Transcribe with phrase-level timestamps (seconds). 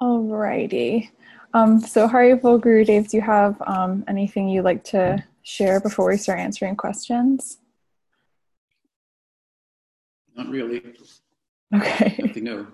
[0.00, 1.10] Alrighty.
[1.54, 6.16] Um, so Hariful Dave, do you have um, anything you'd like to share before we
[6.16, 7.58] start answering questions?
[10.36, 10.82] Not really.
[11.74, 12.16] Okay.
[12.18, 12.66] Nothing new.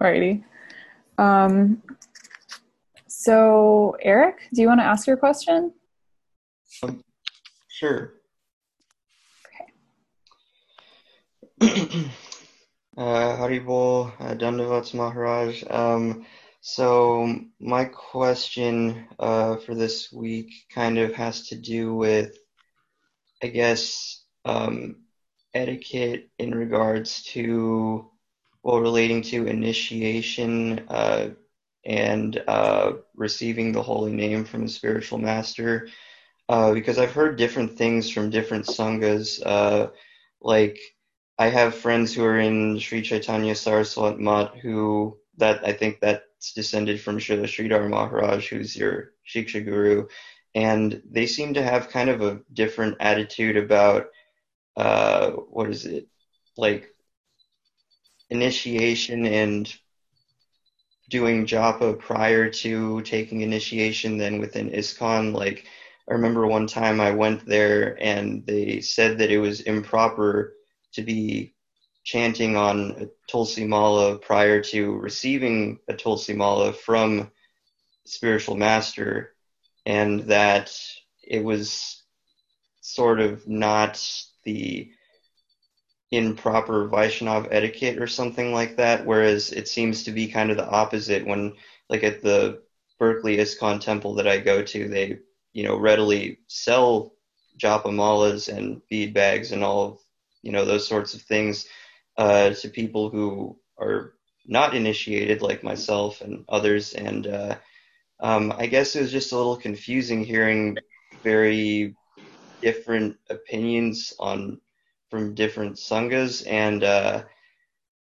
[0.00, 0.42] Alrighty.
[1.18, 1.82] Um,
[3.06, 5.72] so Eric, do you want to ask your question?
[6.82, 7.02] Um,
[7.68, 8.14] sure.
[11.60, 12.10] Okay.
[12.98, 15.62] uh, Haribol, uh, Dandavats Maharaj.
[15.70, 16.26] Um,
[16.60, 22.36] so my question uh, for this week kind of has to do with,
[23.40, 24.96] I guess, um,
[25.54, 28.10] etiquette in regards to,
[28.64, 31.28] well, relating to initiation uh,
[31.84, 35.88] and uh, receiving the holy name from a spiritual master.
[36.48, 39.40] Uh, because I've heard different things from different sanghas.
[39.44, 39.90] Uh,
[40.40, 40.78] like,
[41.38, 46.52] I have friends who are in Sri Chaitanya Saraswat Math who that I think that's
[46.52, 50.08] descended from Srila Sridhar Maharaj, who's your Shiksha Guru,
[50.54, 54.08] and they seem to have kind of a different attitude about
[54.76, 56.08] uh, what is it
[56.56, 56.92] like
[58.30, 59.72] initiation and
[61.08, 65.32] doing japa prior to taking initiation than within ISKCON.
[65.32, 65.64] Like
[66.10, 70.54] I remember one time I went there and they said that it was improper
[70.92, 71.54] to be
[72.04, 77.30] chanting on a Tulsi Mala prior to receiving a Tulsi Mala from
[78.06, 79.34] spiritual master,
[79.84, 80.74] and that
[81.22, 82.02] it was
[82.80, 84.02] sort of not
[84.44, 84.90] the
[86.10, 89.04] improper Vaishnav etiquette or something like that.
[89.04, 91.54] Whereas it seems to be kind of the opposite when,
[91.90, 92.62] like at the
[92.98, 95.18] Berkeley ISKCON temple that I go to, they
[95.52, 97.12] you know readily sell
[97.58, 99.98] japa malas and bead bags and all of
[100.42, 101.66] you know those sorts of things
[102.16, 104.14] uh, to people who are
[104.46, 106.94] not initiated like myself and others.
[106.94, 107.56] And uh,
[108.20, 110.76] um, I guess it was just a little confusing hearing
[111.22, 111.94] very
[112.60, 114.60] different opinions on
[115.10, 116.44] from different sanghas.
[116.46, 117.24] And uh,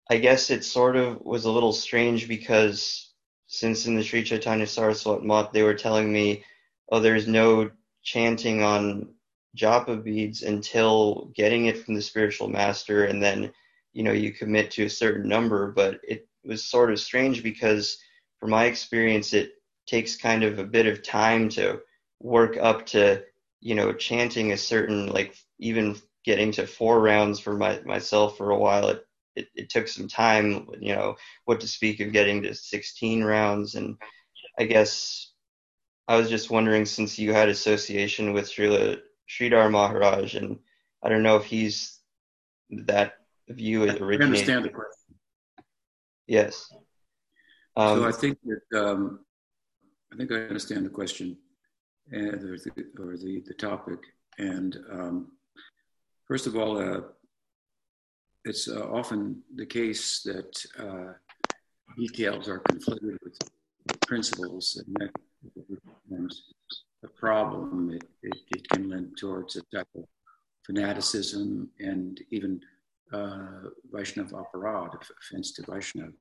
[0.09, 3.13] I guess it sort of was a little strange because
[3.47, 6.45] since in the Sri Chaitanya Saraswat Math they were telling me,
[6.91, 7.71] oh, there's no
[8.03, 9.15] chanting on
[9.57, 13.53] japa beads until getting it from the spiritual master and then
[13.93, 15.73] you know you commit to a certain number.
[15.73, 17.99] But it was sort of strange because
[18.39, 19.53] from my experience it
[19.87, 21.81] takes kind of a bit of time to
[22.21, 23.23] work up to
[23.61, 28.51] you know chanting a certain like even getting to four rounds for my myself for
[28.51, 28.89] a while.
[28.89, 29.05] It,
[29.37, 33.75] it, it took some time you know what to speak of getting to 16 rounds.
[33.75, 33.97] And
[34.59, 35.33] i guess
[36.09, 38.99] i was just wondering since you had association with Srila
[39.29, 40.59] Sridhar Maharaj and
[41.03, 41.99] i don't know if he's
[42.71, 43.15] that
[43.49, 44.23] view it originated.
[44.23, 45.15] I understand the question.
[46.27, 46.73] Yes.
[47.77, 49.21] Um, so I think that um,
[50.13, 51.37] I think I understand the question
[52.11, 54.01] and or the, or the, the topic.
[54.39, 55.33] And um,
[56.27, 57.01] first of all, uh,
[58.45, 61.13] it's uh, often the case that uh,
[61.97, 63.39] details are conflated with
[64.07, 65.11] principles, and that
[67.05, 67.91] a problem.
[67.91, 70.05] It, it, it can lend towards a type of
[70.67, 72.61] fanaticism and even
[73.13, 76.13] uh, Vaishnav aparad, offense to Vaishnavas.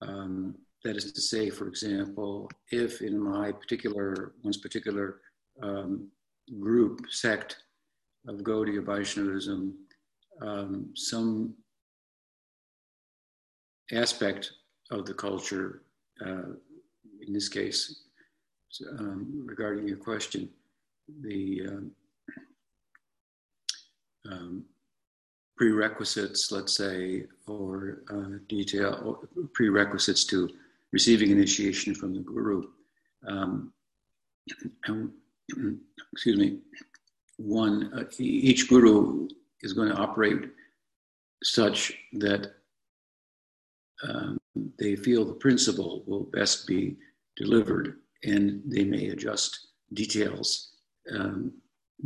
[0.00, 5.20] Um, that is to say, for example, if in my particular, one's particular
[5.62, 6.08] um,
[6.60, 7.56] group, sect
[8.26, 9.74] of Gaudiya Vaishnavism,
[10.40, 11.54] um, some
[13.92, 14.52] aspect
[14.90, 15.82] of the culture,
[16.24, 16.54] uh,
[17.26, 18.04] in this case,
[18.98, 20.48] um, regarding your question,
[21.22, 21.90] the um,
[24.30, 24.64] um
[25.56, 30.48] prerequisites, let's say, or uh, detail or prerequisites to
[30.92, 32.64] receiving initiation from the guru.
[33.26, 33.72] Um,
[36.12, 36.58] excuse me.
[37.36, 39.28] One, uh, each guru
[39.62, 40.50] is going to operate
[41.42, 42.52] such that
[44.02, 44.38] um,
[44.78, 46.96] they feel the principle will best be
[47.36, 50.72] delivered, and they may adjust details
[51.14, 51.52] um,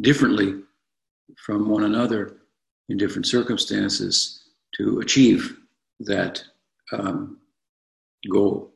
[0.01, 0.61] differently
[1.45, 2.39] from one another
[2.89, 4.45] in different circumstances
[4.77, 5.57] to achieve
[6.01, 6.43] that
[6.93, 7.39] um,
[8.31, 8.73] goal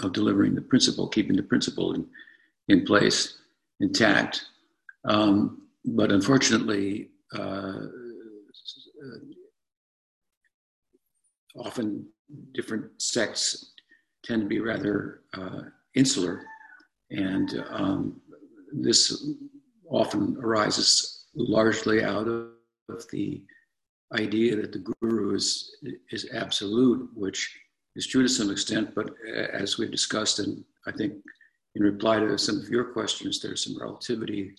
[0.00, 2.06] of delivering the principle, keeping the principle in,
[2.68, 3.38] in place,
[3.80, 4.44] intact.
[5.04, 7.72] Um, but unfortunately, uh,
[11.56, 12.06] often
[12.54, 13.72] different sects
[14.24, 15.62] tend to be rather uh,
[15.94, 16.44] insular,
[17.12, 18.20] and um,
[18.72, 19.26] this
[19.88, 23.42] often arises largely out of the
[24.14, 25.76] idea that the guru is,
[26.10, 27.58] is absolute, which
[27.96, 29.10] is true to some extent, but
[29.52, 31.14] as we've discussed, and I think
[31.74, 34.54] in reply to some of your questions, there's some relativity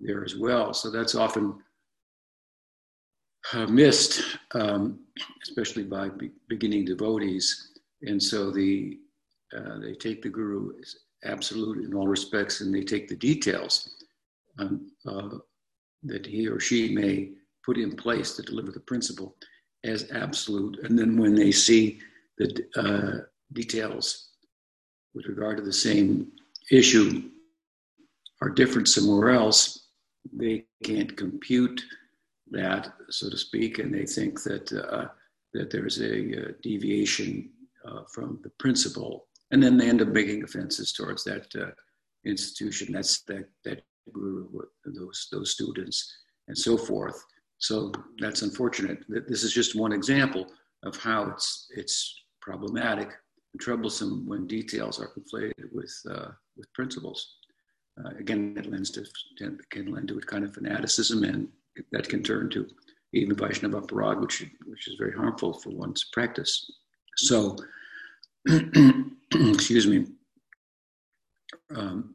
[0.00, 0.72] there as well.
[0.74, 1.54] So that's often
[3.52, 4.22] uh, missed,
[4.52, 5.00] um,
[5.42, 7.72] especially by be- beginning devotees.
[8.02, 8.98] And so the
[9.56, 10.94] uh, they take the guru as
[11.24, 14.04] absolute in all respects, and they take the details
[14.58, 15.38] um, uh,
[16.04, 17.32] that he or she may
[17.64, 19.36] put in place to deliver the principle
[19.84, 20.78] as absolute.
[20.84, 22.00] And then when they see
[22.38, 24.30] the uh, details
[25.14, 26.32] with regard to the same
[26.70, 27.30] issue
[28.40, 29.88] are different somewhere else,
[30.32, 31.82] they can't compute
[32.50, 35.08] that, so to speak, and they think that uh,
[35.54, 37.50] that there's a, a deviation
[37.86, 41.70] uh, from the principle, and then they end up making offenses towards that uh,
[42.24, 42.92] institution.
[42.92, 44.48] That's that that guru,
[44.84, 46.12] those those students,
[46.48, 47.22] and so forth.
[47.58, 49.04] So that's unfortunate.
[49.08, 50.46] This is just one example
[50.84, 53.08] of how it's it's problematic
[53.52, 57.36] and troublesome when details are conflated with uh, with principles.
[57.98, 59.04] Uh, again, it lends to
[59.70, 61.48] can lend to a kind of fanaticism, and
[61.92, 62.66] that can turn to
[63.12, 66.70] even Vaishnava aparadh, which which is very harmful for one's practice.
[67.16, 67.56] So,
[69.34, 70.06] excuse me.
[71.74, 72.14] Um,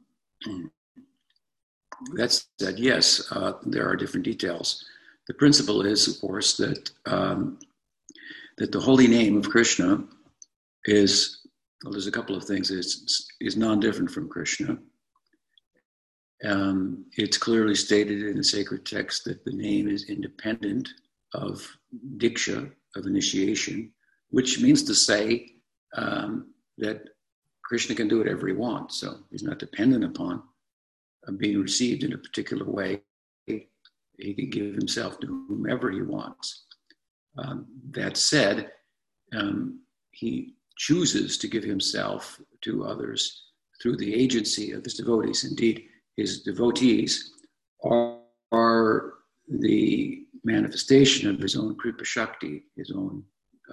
[2.15, 4.83] that said, yes, uh, there are different details.
[5.27, 7.59] The principle is, of course, that um,
[8.57, 10.03] that the holy name of Krishna
[10.85, 11.41] is
[11.83, 12.71] well, there's a couple of things.
[12.71, 14.77] It's is non-different from Krishna.
[16.43, 20.89] Um, it's clearly stated in the sacred text that the name is independent
[21.33, 21.65] of
[22.17, 23.91] diksha, of initiation,
[24.29, 25.52] which means to say
[25.95, 27.03] um, that
[27.63, 28.99] Krishna can do whatever he wants.
[28.99, 30.43] So he's not dependent upon
[31.27, 33.01] uh, being received in a particular way.
[33.45, 36.65] He can give himself to whomever he wants.
[37.37, 38.71] Um, that said,
[39.35, 39.79] um,
[40.11, 43.45] he chooses to give himself to others
[43.81, 45.43] through the agency of his devotees.
[45.43, 45.85] Indeed,
[46.15, 47.31] his devotees
[47.83, 48.19] are,
[48.51, 49.13] are
[49.49, 53.23] the manifestation of his own Kripa Shakti, his own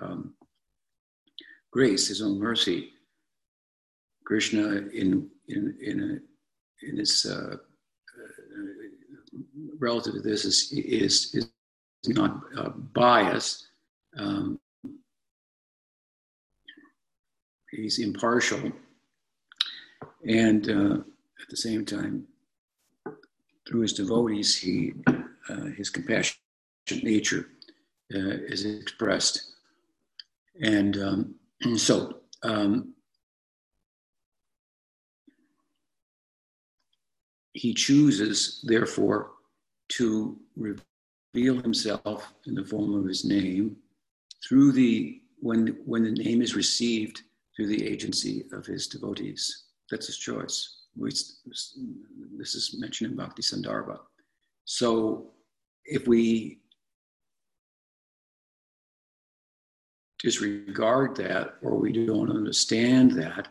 [0.00, 0.34] um,
[1.70, 2.93] grace, his own mercy.
[4.25, 9.37] Krishna, in, in, in, a, in his uh, uh,
[9.78, 11.49] relative to this, is, is, is
[12.08, 13.69] not uh, biased.
[14.17, 14.58] Um,
[17.70, 18.72] he's impartial.
[20.28, 20.94] And uh,
[21.40, 22.26] at the same time,
[23.67, 24.93] through his devotees, he,
[25.49, 26.38] uh, his compassionate
[27.02, 27.49] nature
[28.14, 29.55] uh, is expressed.
[30.61, 31.34] And um,
[31.77, 32.95] so, um,
[37.53, 39.33] he chooses, therefore,
[39.89, 43.77] to reveal himself in the form of his name
[44.47, 47.23] through the when when the name is received
[47.55, 49.65] through the agency of his devotees.
[49.91, 50.77] That's his choice.
[50.97, 53.99] This is mentioned in Bhakti Sandarbha.
[54.65, 55.33] So
[55.85, 56.60] if we
[60.22, 63.49] disregard that or we don't understand that,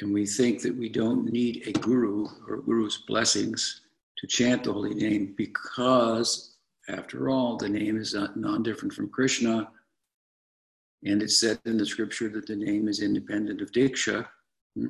[0.00, 3.82] and we think that we don't need a guru or guru's blessings
[4.18, 6.56] to chant the holy name because,
[6.88, 9.68] after all, the name is not non different from Krishna.
[11.04, 14.26] And it's said in the scripture that the name is independent of Diksha,
[14.74, 14.86] hmm,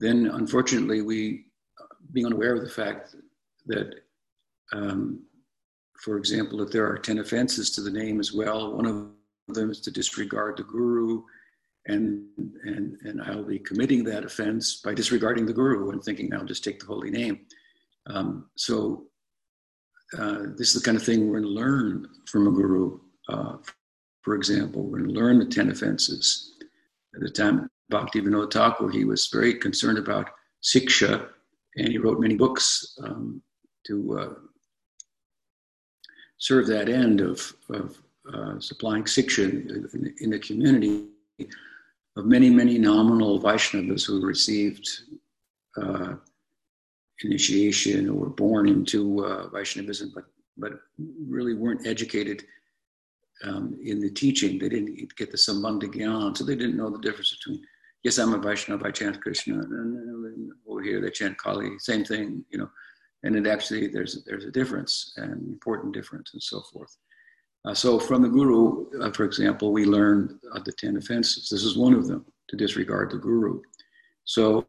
[0.00, 1.46] then unfortunately we,
[2.12, 3.14] being unaware of the fact
[3.66, 3.94] that,
[4.72, 5.22] um,
[6.00, 9.08] for example, if there are 10 offenses to the name as well, one of
[9.48, 11.22] them is to disregard the guru,
[11.86, 12.24] and,
[12.64, 16.64] and, and I'll be committing that offense by disregarding the guru and thinking I'll just
[16.64, 17.40] take the holy name.
[18.06, 19.04] Um, so
[20.18, 22.98] uh, this is the kind of thing we're going to learn from a guru
[23.28, 23.56] uh,
[24.26, 26.52] for example, we're going to learn the 10 offenses.
[27.14, 30.30] At the time, Bhakti Vinod Thakur, he was very concerned about
[30.64, 31.28] siksha,
[31.76, 33.40] and he wrote many books um,
[33.86, 34.34] to uh,
[36.38, 38.02] serve that end of, of
[38.32, 41.06] uh, supplying siksha in, in, the community
[42.16, 44.88] of many, many nominal Vaishnavas who received
[45.80, 46.14] uh,
[47.22, 50.24] initiation or were born into uh, Vaishnavism, but,
[50.56, 50.72] but
[51.28, 52.44] really weren't educated
[53.44, 54.58] um, in the teaching.
[54.58, 57.62] They didn't get the Sambandha Gyan, so they didn't know the difference between,
[58.02, 62.44] yes, I'm a Vaishnava, I chant Krishna, and over here they chant Kali, same thing,
[62.50, 62.70] you know.
[63.22, 66.96] And it actually, there's, there's a difference, an important difference, and so forth.
[67.66, 71.48] Uh, so from the Guru, uh, for example, we learned uh, the 10 offenses.
[71.50, 73.60] This is one of them, to disregard the Guru.
[74.24, 74.66] So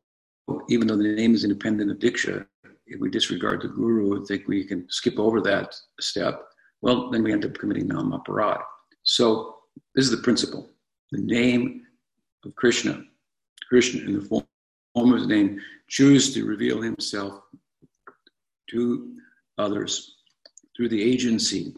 [0.70, 2.46] even though the name is independent of Diksha,
[2.88, 6.42] if we disregard the Guru, and think we can skip over that step
[6.82, 8.62] well, then we end up committing nama aparad.
[9.04, 9.56] So
[9.96, 10.70] this is the principle.
[11.12, 11.84] The name
[12.46, 13.04] of Krishna,
[13.68, 14.44] Krishna in the form
[14.96, 17.42] of his name, chooses to reveal himself
[18.70, 19.16] to
[19.58, 20.18] others
[20.76, 21.74] through the agency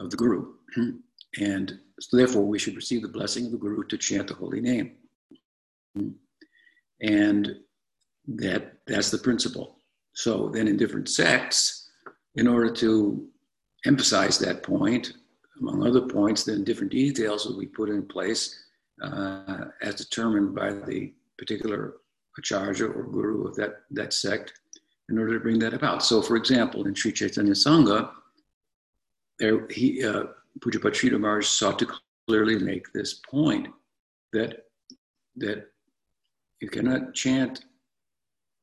[0.00, 0.54] of the Guru.
[1.38, 4.62] And so therefore, we should receive the blessing of the Guru to chant the holy
[4.62, 4.92] name.
[7.02, 7.56] And
[8.28, 9.76] that, that's the principle.
[10.14, 11.90] So then, in different sects,
[12.36, 13.28] in order to
[13.84, 15.12] emphasize that point,
[15.60, 18.64] among other points, then different details will be put in place
[19.02, 21.96] uh, as determined by the particular
[22.38, 24.60] acharya or guru of that, that sect
[25.08, 26.02] in order to bring that about.
[26.02, 28.10] So, for example, in Sri Chaitanya Sangha,
[29.38, 30.24] there he uh,
[30.60, 31.88] Pujyapad Sridhar Maharaj sought to
[32.26, 33.68] clearly make this point
[34.32, 34.64] that
[35.36, 35.68] that
[36.60, 37.64] you cannot chant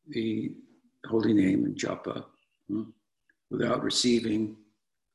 [0.09, 0.53] the
[1.05, 2.25] holy name in japa
[2.67, 2.83] hmm,
[3.49, 4.55] without receiving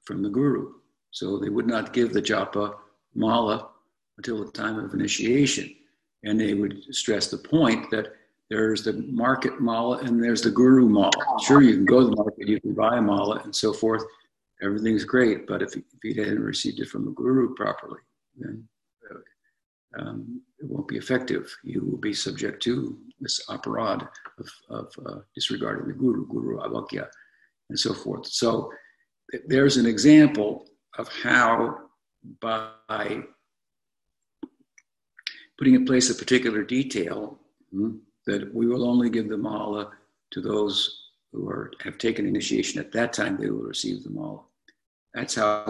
[0.03, 0.75] from the guru.
[1.11, 2.77] So they would not give the japa
[3.15, 3.71] mala
[4.17, 5.75] until the time of initiation.
[6.25, 8.13] And they would stress the point that
[8.51, 11.11] there's the market mala and there's the guru mala.
[11.41, 14.05] Sure, you can go to the market, you can buy a mala and so forth.
[14.63, 18.01] Everything's great, but if, if you hadn't received it from the guru properly,
[18.37, 18.69] then
[19.99, 21.55] um, it won't be effective.
[21.63, 27.07] You will be subject to this aparad of, of uh, disregarding the guru, guru avagya,
[27.71, 28.27] and so forth.
[28.27, 28.71] So
[29.47, 30.67] there's an example
[30.99, 31.79] of how
[32.41, 33.23] by
[35.59, 37.39] putting in place a particular detail
[37.71, 37.97] hmm,
[38.27, 39.93] that we will only give the mala
[40.31, 44.41] to those who are, have taken initiation at that time, they will receive the mala.
[45.19, 45.65] That's how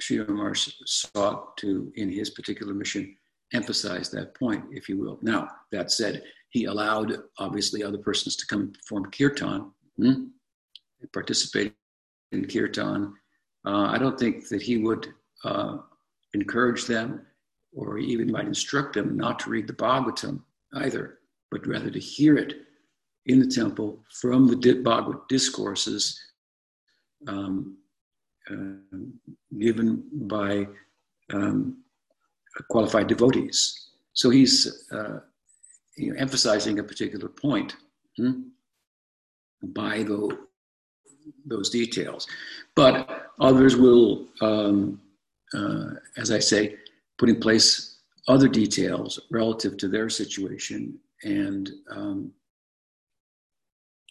[0.00, 3.16] Sridhar Maharaj sought to, in his particular mission,
[3.52, 5.18] emphasize that point, if you will.
[5.22, 10.26] Now, that said, he allowed obviously other persons to come and perform kirtan, hmm,
[11.12, 11.74] participate
[12.30, 13.12] in kirtan.
[13.66, 15.12] Uh, I don't think that he would
[15.44, 15.78] uh,
[16.34, 17.26] encourage them
[17.72, 20.42] or even might instruct them not to read the Bhagavatam
[20.74, 21.18] either,
[21.50, 22.54] but rather to hear it
[23.26, 26.20] in the temple from the Bhagavad discourses
[27.26, 27.78] um,
[28.50, 28.98] uh,
[29.58, 30.66] given by
[31.32, 31.78] um,
[32.68, 33.90] qualified devotees.
[34.12, 35.20] So he's uh,
[35.96, 37.76] you know, emphasizing a particular point
[38.16, 38.42] hmm,
[39.62, 40.38] by the,
[41.46, 42.26] those details.
[42.74, 45.00] But others will, um,
[45.54, 46.76] uh, as I say,
[47.18, 52.32] put in place other details relative to their situation and um,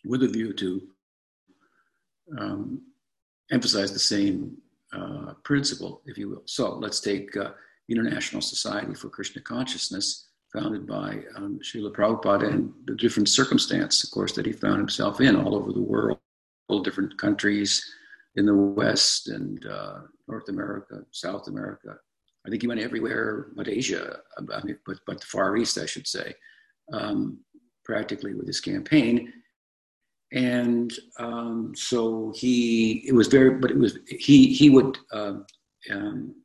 [0.05, 0.81] with a view to
[2.37, 2.81] um,
[3.51, 4.57] emphasize the same
[4.93, 6.43] uh, principle, if you will.
[6.45, 7.51] So let's take uh,
[7.89, 14.11] International Society for Krishna Consciousness, founded by um, Srila Prabhupada, and the different circumstance, of
[14.11, 16.19] course, that he found himself in all over the world,
[16.67, 17.83] all different countries
[18.35, 21.95] in the West and uh, North America, South America.
[22.45, 25.85] I think he went everywhere but Asia, I mean, but, but the Far East, I
[25.85, 26.33] should say,
[26.91, 27.39] um,
[27.83, 29.31] practically with his campaign
[30.31, 35.33] and um, so he it was very but it was he he would uh,
[35.91, 36.35] um,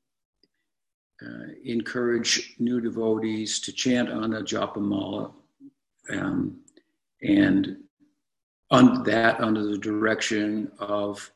[1.22, 5.32] uh, encourage new devotees to chant on the japamala
[6.10, 6.58] um,
[7.22, 7.76] and
[8.70, 11.30] on that under the direction of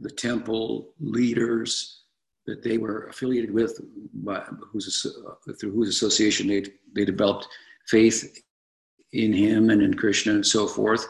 [0.00, 2.02] the temple leaders
[2.46, 3.80] that they were affiliated with
[4.12, 7.48] by, whose, uh, through whose association they, they developed
[7.88, 8.42] faith
[9.12, 11.06] in him and in krishna and so forth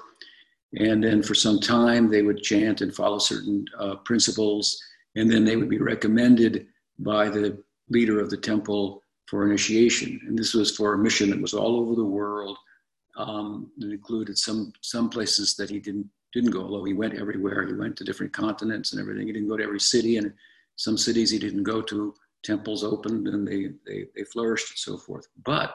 [0.77, 4.81] and then for some time, they would chant and follow certain uh, principles.
[5.17, 6.67] And then they would be recommended
[6.99, 10.21] by the leader of the temple for initiation.
[10.27, 12.59] And this was for a mission that was all over the world.
[13.17, 17.67] Um, it included some, some places that he didn't, didn't go, although he went everywhere.
[17.67, 19.27] He went to different continents and everything.
[19.27, 20.19] He didn't go to every city.
[20.19, 20.35] And
[20.77, 22.15] some cities he didn't go to,
[22.45, 25.27] temples opened and they, they, they flourished and so forth.
[25.45, 25.75] But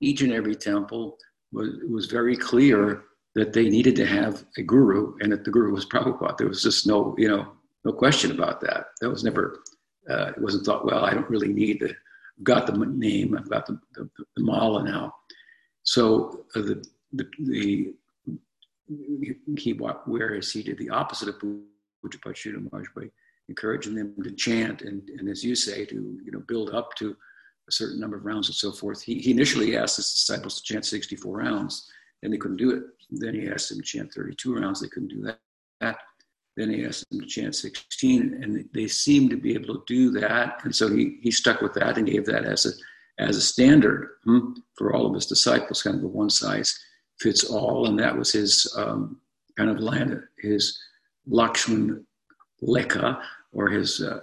[0.00, 1.18] each and every temple
[1.52, 5.72] was, was very clear that they needed to have a guru and that the guru
[5.72, 6.36] was Prabhupada.
[6.38, 7.52] There was just no, you know,
[7.84, 8.86] no question about that.
[9.00, 9.60] That was never,
[10.08, 13.50] uh, it wasn't thought, well, I don't really need the, I've got the name, I've
[13.50, 15.14] got the, the, the mala now.
[15.82, 17.94] So uh, the, the, the,
[19.56, 23.10] he, whereas he did the opposite of Pujyapad Sridhar Maharaj by
[23.48, 27.16] encouraging them to chant and, and as you say, to, you know, build up to
[27.68, 29.02] a certain number of rounds and so forth.
[29.02, 31.90] He, he initially asked his disciples to chant 64 rounds
[32.22, 32.82] and they couldn't do it.
[33.12, 34.80] Then he asked them to chant 32 rounds.
[34.80, 35.22] They couldn't do
[35.80, 35.98] that.
[36.56, 40.10] Then he asked them to chant 16, and they seemed to be able to do
[40.20, 40.64] that.
[40.64, 42.70] And so he, he stuck with that and gave that as a,
[43.22, 46.78] as a standard hmm, for all of his disciples, kind of a one size
[47.18, 47.86] fits all.
[47.86, 49.20] And that was his um,
[49.56, 50.78] kind of land, his
[51.28, 52.04] Lakshman
[52.62, 53.20] Rekha,
[53.52, 54.20] or his uh,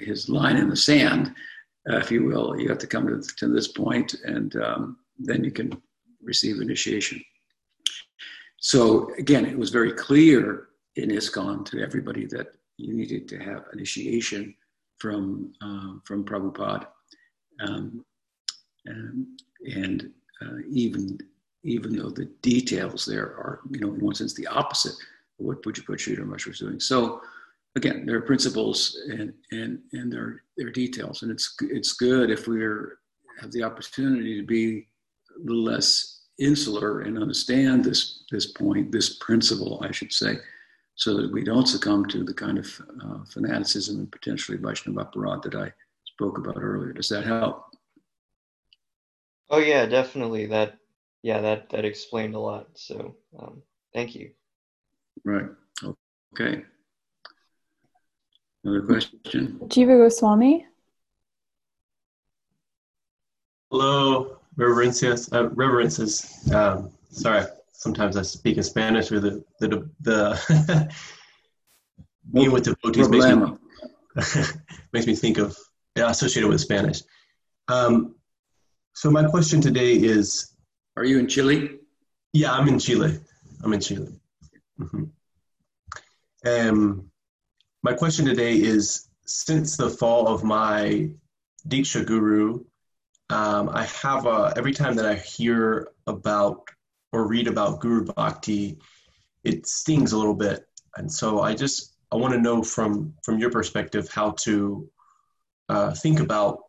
[0.00, 1.32] his line in the sand,
[1.90, 2.58] uh, if you will.
[2.58, 5.80] You have to come to, to this point, and um, then you can
[6.22, 7.22] receive initiation.
[8.64, 12.46] So again, it was very clear in ISKCON to everybody that
[12.78, 14.54] you needed to have initiation
[14.98, 16.86] from uh, from Prabhupada,
[17.60, 18.02] um,
[18.86, 19.26] and,
[19.66, 21.18] and uh, even
[21.64, 24.94] even though the details there are, you know, in one sense, the opposite
[25.38, 26.80] of what Pujapachita Maharaj was doing.
[26.80, 27.20] So
[27.76, 32.30] again, there are principles and and and there there are details, and it's it's good
[32.30, 34.88] if we have the opportunity to be
[35.36, 40.36] a little less insular and understand this this point, this principle, I should say,
[40.94, 45.42] so that we don't succumb to the kind of uh, fanaticism and potentially Vaishnava aparadh
[45.42, 45.72] that I
[46.04, 46.92] spoke about earlier.
[46.92, 47.66] Does that help?
[49.50, 50.46] Oh yeah, definitely.
[50.46, 50.78] That
[51.22, 52.68] yeah, that that explained a lot.
[52.74, 53.62] So um,
[53.92, 54.30] thank you.
[55.24, 55.46] Right.
[56.32, 56.64] Okay.
[58.64, 59.58] Another question?
[59.66, 60.66] Jiva Goswami.
[63.70, 66.50] Hello, reverencias, uh, reverences.
[66.52, 70.94] Um, sorry, sometimes I speak in Spanish or the the the
[72.32, 75.56] being with devotees makes me, makes me think of
[75.96, 77.02] yeah, associated with Spanish.
[77.68, 78.16] Um,
[78.94, 80.54] so my question today is:
[80.96, 81.78] Are you in Chile?
[82.32, 83.18] Yeah, I'm in Chile.
[83.62, 84.08] I'm in Chile.
[84.80, 85.04] Mm-hmm.
[86.46, 87.10] Um,
[87.82, 91.10] my question today is since the fall of my
[91.68, 92.64] Diksha Guru,
[93.34, 96.68] um, I have a, every time that I hear about
[97.12, 98.78] or read about Guru Bhakti,
[99.42, 100.64] it stings a little bit.
[100.96, 104.88] And so I just, I want to know from, from your perspective how to
[105.68, 106.60] uh, think about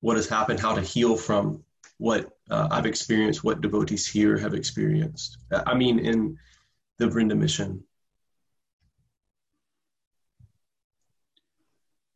[0.00, 1.62] what has happened, how to heal from
[1.98, 5.36] what uh, I've experienced, what devotees here have experienced.
[5.52, 6.38] I mean, in
[6.96, 7.84] the Vrinda mission.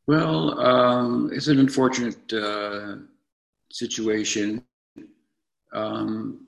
[0.07, 2.97] Well, um, it's an unfortunate uh,
[3.73, 4.63] situation.
[5.73, 6.47] Um,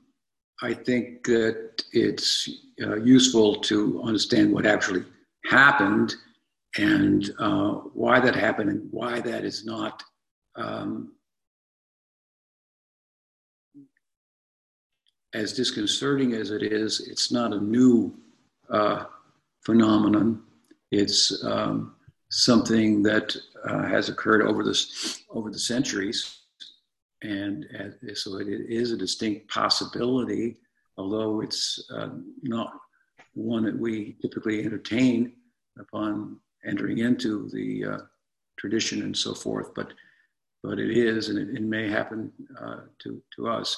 [0.63, 2.49] I think that it's
[2.83, 5.05] uh, useful to understand what actually
[5.45, 6.15] happened
[6.77, 10.03] and uh, why that happened and why that is not
[10.57, 11.13] um,
[15.35, 17.01] as disconcerting as it is.
[17.09, 18.15] It's not a new
[18.71, 19.05] uh,
[19.65, 20.43] phenomenon.
[20.91, 21.97] It's um,
[22.31, 23.37] something that
[23.69, 26.41] uh, has occurred over this over the centuries,
[27.25, 30.59] and uh, so it is a distinct possibility,
[30.97, 32.11] although it's uh,
[32.43, 32.73] not
[33.35, 35.33] one that we typically entertain
[35.79, 37.99] upon entering into the uh,
[38.59, 39.75] tradition and so forth.
[39.75, 39.93] But
[40.63, 43.69] but it is, and it, it may happen uh, to to us.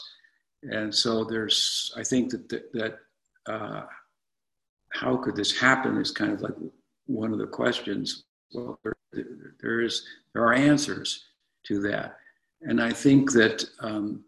[0.62, 2.98] And so there's, I think that that,
[3.46, 3.82] uh,
[4.92, 6.54] how could this happen is kind of like
[7.06, 8.94] one of the questions well, there,
[9.60, 11.24] there is there are answers
[11.66, 12.16] to that,
[12.62, 14.24] and I think that um,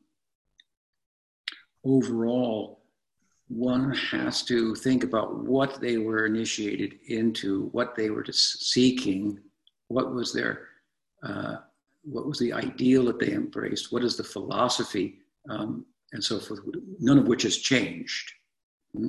[1.84, 2.80] overall,
[3.48, 9.40] one has to think about what they were initiated into, what they were seeking,
[9.88, 10.68] what was their
[11.22, 11.56] uh,
[12.02, 15.18] what was the ideal that they embraced, what is the philosophy,
[15.50, 16.60] um, and so forth.
[17.00, 18.32] None of which has changed.
[18.94, 19.08] Hmm?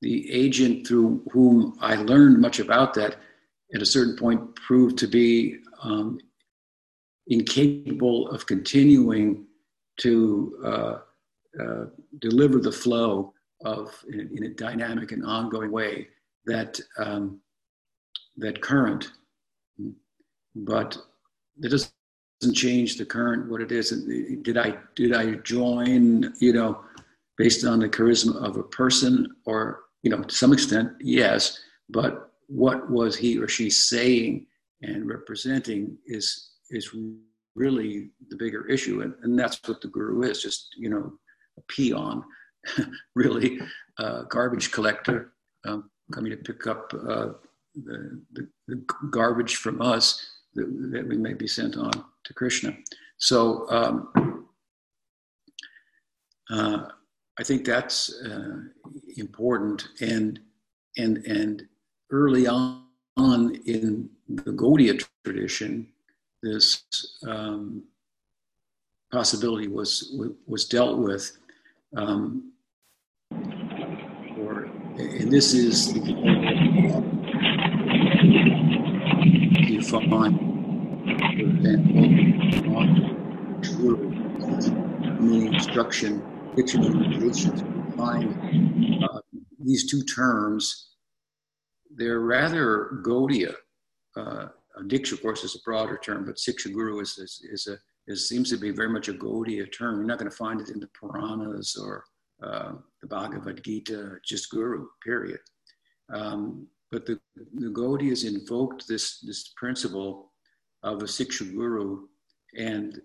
[0.00, 3.16] The agent through whom I learned much about that
[3.74, 6.18] at a certain point proved to be um,
[7.28, 9.46] incapable of continuing
[10.00, 10.98] to uh,
[11.62, 11.84] uh,
[12.20, 13.32] deliver the flow
[13.64, 16.08] of in, in, a dynamic and ongoing way
[16.46, 17.40] that um,
[18.36, 19.12] that current.
[20.56, 20.98] But
[21.62, 23.90] it doesn't change the current what it is.
[24.42, 26.84] Did i did i join you know
[27.36, 31.58] based on the charisma of a person or you know to some extent yes
[31.88, 34.46] but what was he or she saying
[34.82, 36.90] and representing is is
[37.54, 41.12] really the bigger issue and, and that's what the guru is just you know
[41.58, 42.24] a peon
[43.14, 43.58] really
[43.98, 45.32] a garbage collector
[45.66, 47.28] um, coming to pick up uh,
[47.74, 50.24] the, the, the, garbage from us
[50.54, 51.90] that, that, we may be sent on
[52.24, 52.76] to krishna.
[53.18, 54.46] So um,
[56.50, 56.86] uh,
[57.38, 58.58] i think that's uh,
[59.16, 60.40] important and
[60.96, 61.62] and and
[62.10, 62.84] early on
[63.66, 65.88] in the Gaudiya tradition,
[66.44, 66.84] this
[67.26, 67.84] um,
[69.10, 70.14] possibility was
[70.46, 71.38] was dealt with.
[71.96, 72.52] Um,
[74.38, 74.64] or,
[74.98, 76.00] and this is the
[79.66, 80.10] you find,
[81.36, 82.02] for example,
[85.28, 86.22] the instruction,
[86.56, 87.32] dictionary
[87.96, 89.20] find uh,
[89.60, 90.94] these two terms
[91.96, 93.54] they're rather Gaudiya
[94.16, 94.48] uh,
[94.82, 98.28] Diksha, of course, is a broader term, but Siksha Guru is, is, is a is,
[98.28, 99.96] seems to be very much a Gaudiya term.
[99.96, 102.04] You're not going to find it in the Puranas or
[102.42, 105.40] uh, the Bhagavad Gita, just Guru, period.
[106.12, 107.18] Um, but the,
[107.54, 110.32] the Gaudiyas invoked this, this principle
[110.82, 112.06] of a Siksha Guru,
[112.56, 113.00] and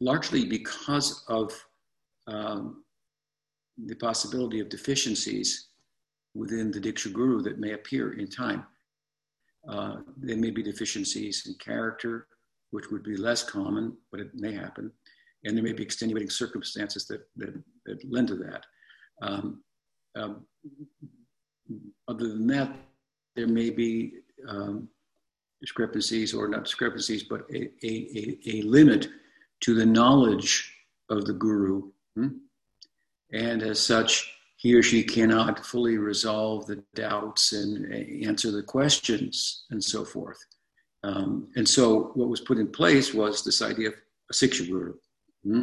[0.00, 1.52] largely because of
[2.26, 2.82] um,
[3.86, 5.68] the possibility of deficiencies
[6.34, 8.64] within the Diksha Guru that may appear in time.
[9.68, 12.26] Uh, there may be deficiencies in character,
[12.70, 14.90] which would be less common, but it may happen.
[15.44, 18.64] And there may be extenuating circumstances that, that, that lend to that.
[19.22, 19.62] Um,
[20.16, 20.46] um,
[22.08, 22.74] other than that,
[23.36, 24.14] there may be
[24.48, 24.88] um,
[25.60, 29.08] discrepancies, or not discrepancies, but a, a, a, limit
[29.60, 30.74] to the knowledge
[31.10, 31.90] of the guru.
[32.16, 32.28] Hmm?
[33.32, 37.90] And as such, he or she cannot fully resolve the doubts and
[38.22, 40.36] answer the questions and so forth.
[41.02, 43.94] Um, and so, what was put in place was this idea of
[44.30, 44.92] a Siksha guru,
[45.44, 45.62] hmm?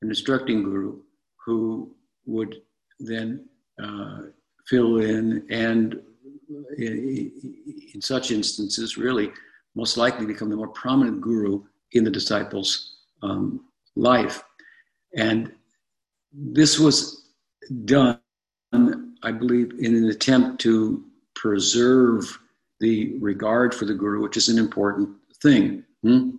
[0.00, 1.02] an instructing guru
[1.44, 2.56] who would
[2.98, 3.46] then
[3.82, 4.20] uh,
[4.66, 6.00] fill in and,
[6.78, 7.30] in,
[7.92, 9.30] in such instances, really
[9.74, 11.62] most likely become the more prominent guru
[11.92, 14.42] in the disciple's um, life.
[15.14, 15.52] And
[16.32, 17.25] this was
[17.84, 18.20] done,
[19.22, 22.38] I believe, in an attempt to preserve
[22.80, 25.08] the regard for the guru, which is an important
[25.42, 25.84] thing.
[26.02, 26.30] Hmm?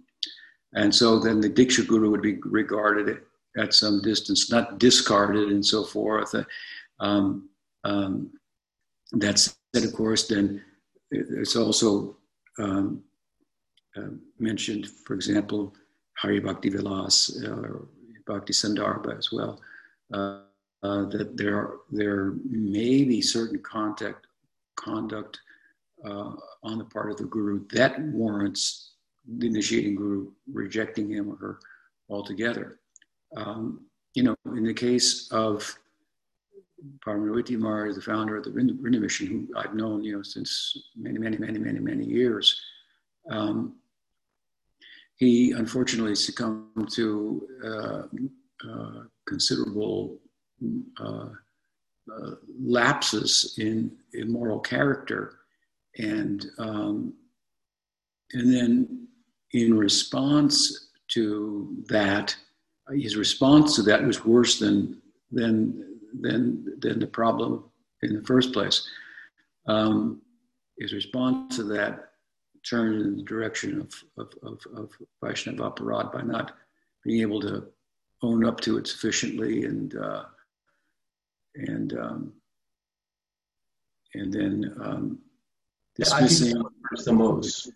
[0.74, 3.22] And so then the Diksha guru would be regarded
[3.58, 6.36] at some distance, not discarded and so forth.
[7.00, 7.50] Um,
[7.84, 8.32] um,
[9.14, 10.64] that said, of course, then
[11.12, 12.18] it's also
[12.60, 13.04] um,
[13.96, 14.10] uh,
[14.40, 15.74] mentioned, for example,
[16.18, 17.80] Hari Bhakti Vilas uh,
[18.26, 19.62] Bhakti Sandarbha as well,
[20.14, 20.42] uh,
[20.84, 24.28] uh, that there, there may be certain contact,
[24.76, 25.40] conduct
[26.06, 26.32] uh,
[26.64, 28.92] on the part of the guru that warrants
[29.38, 31.60] the initiating guru rejecting him or her
[32.10, 32.80] altogether.
[33.36, 35.78] Um, you know, in the case of
[37.06, 41.18] Paramadvaiti Maharaj, the founder of the Vrinda Mission, who I've known, you know, since many,
[41.18, 42.60] many, many, many, many years,
[43.30, 43.76] um,
[45.16, 48.04] he unfortunately succumbed to uh,
[48.70, 50.20] uh, considerable
[51.00, 51.30] uh,
[52.10, 55.38] uh lapses in, in moral character
[55.98, 57.14] and um,
[58.34, 59.08] and then
[59.54, 62.36] in response to that,
[62.92, 67.64] his response to that was worse than than than than the problem
[68.04, 68.88] in the first place.
[69.68, 70.22] Um,
[70.78, 72.12] his response to that
[72.70, 74.92] turned in the direction of of, of, of
[75.24, 76.56] Vaishnava aparad by not
[77.04, 77.68] being able to
[78.22, 80.24] own up to it sufficiently and uh,
[81.58, 82.34] and um,
[84.14, 85.20] and then um,
[85.96, 86.64] dismissing
[87.06, 87.72] the most.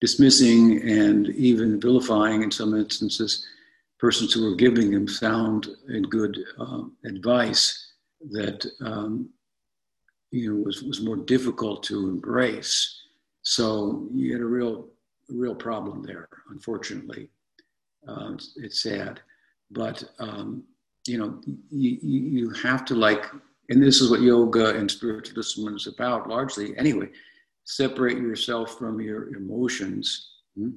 [0.00, 3.46] dismissing and even vilifying in some instances
[4.02, 7.92] persons who were giving him sound and good um, advice
[8.32, 9.30] that um,
[10.32, 13.00] you know was, was more difficult to embrace.
[13.42, 14.88] So you had a real
[15.28, 17.28] real problem there, unfortunately.
[18.06, 19.20] Uh, it's, it's, sad,
[19.70, 20.64] but um,
[21.06, 23.26] you know you, you have to like
[23.70, 27.08] and this is what yoga and spiritual discipline is about largely anyway
[27.64, 30.70] separate yourself from your emotions hmm?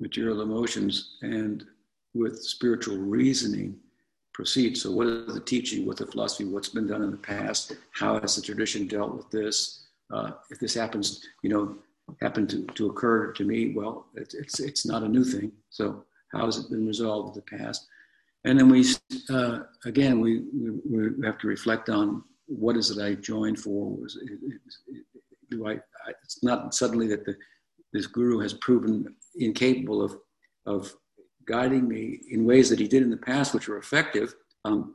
[0.00, 1.64] material emotions and
[2.14, 3.78] with spiritual reasoning
[4.32, 7.76] proceed so what is the teaching what the philosophy what's been done in the past?
[7.92, 9.84] How has the tradition dealt with this?
[10.12, 11.76] Uh, if this happens you know
[12.20, 15.52] happened to, to occur to me well it's, it's it's not a new thing.
[15.70, 17.86] So how has it been resolved in the past
[18.44, 18.84] and then we,
[19.30, 23.90] uh, again, we, we, we, have to reflect on what is it I joined for?
[23.96, 25.04] Was it, it,
[25.50, 27.36] do I, I, it's not suddenly that the,
[27.92, 30.16] this guru has proven incapable of,
[30.66, 30.92] of
[31.46, 34.34] guiding me in ways that he did in the past, which were effective.
[34.64, 34.94] Um,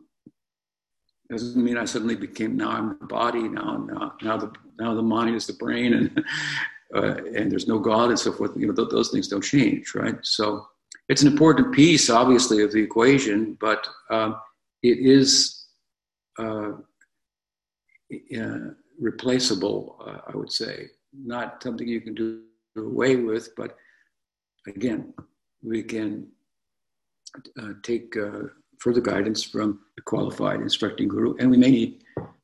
[1.30, 5.02] doesn't mean I suddenly became now I'm the body now now now the now the
[5.02, 6.26] mind is the brain and
[6.96, 8.52] uh, and there's no God and so forth.
[8.56, 10.16] You know th- those things don't change, right?
[10.22, 10.66] So
[11.10, 14.36] it's an important piece, obviously, of the equation, but um,
[14.84, 15.68] it is
[16.38, 16.72] uh,
[18.38, 18.58] uh,
[19.00, 20.88] replaceable, uh, I would say.
[21.14, 22.42] Not something you can do
[22.76, 23.78] away with, but
[24.68, 25.14] again,
[25.64, 26.28] we can
[27.62, 32.04] uh, take uh, further guidance from a qualified instructing guru, and we may need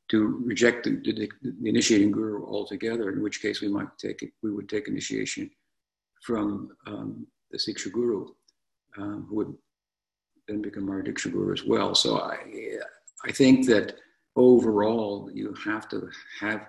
[0.10, 3.10] to reject the, the, the, initiating guru altogether.
[3.12, 4.32] In which case, we might take it.
[4.42, 5.52] We would take initiation
[6.22, 8.28] from um, the Siksha guru
[8.98, 9.54] um, who would
[10.48, 11.96] then become our Diksha Guru as well.
[11.96, 12.38] So I,
[13.26, 13.96] I think that
[14.36, 16.68] overall you have to have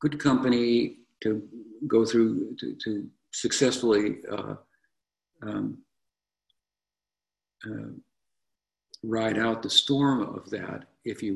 [0.00, 1.42] good company to
[1.86, 4.54] go through to, to successfully uh,
[5.42, 5.78] um,
[7.66, 7.90] uh,
[9.02, 11.34] ride out the storm of that, if you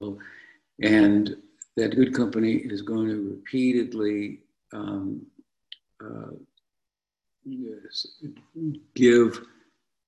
[0.00, 0.18] will.
[0.82, 1.36] And
[1.76, 4.40] that good company is going to repeatedly
[4.72, 5.26] um,
[6.02, 6.32] uh,
[8.94, 9.40] give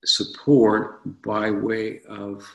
[0.05, 2.45] support by way of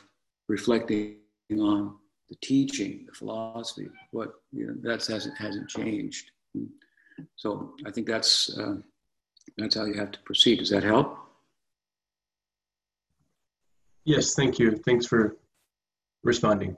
[0.47, 1.17] reflecting
[1.51, 1.95] on
[2.29, 3.89] the teaching, the philosophy.
[4.11, 6.31] What you know, that hasn't hasn't changed.
[7.35, 8.75] So I think that's uh,
[9.57, 10.59] that's how you have to proceed.
[10.59, 11.17] Does that help?
[14.05, 14.77] Yes, thank you.
[14.85, 15.37] Thanks for
[16.23, 16.77] responding.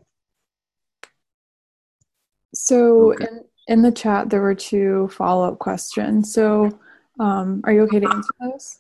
[2.54, 3.28] So okay.
[3.28, 6.34] in, in the chat, there were two follow-up questions.
[6.34, 6.78] So
[7.22, 8.80] um, are you okay to answer those?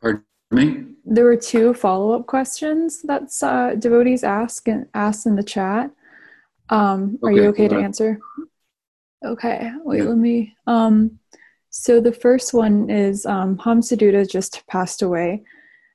[0.00, 0.84] Pardon me?
[1.04, 5.90] There were two follow-up questions that uh, devotees asked and asked in the chat.
[6.70, 8.18] Um, are okay, you okay to answer?
[9.22, 10.04] Okay, wait, yeah.
[10.04, 10.54] let me.
[10.66, 11.18] Um,
[11.68, 15.42] so the first one is um, Hamsaduta just passed away.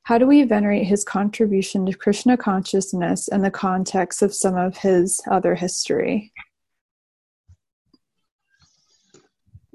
[0.04, 4.78] How do we venerate his contribution to Krishna consciousness in the context of some of
[4.78, 6.32] his other history?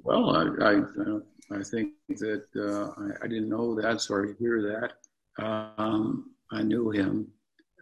[0.09, 4.01] Well, I, I, uh, I think that uh, I, didn't know that.
[4.01, 5.45] Sorry to hear that.
[5.45, 7.29] Um, I knew him,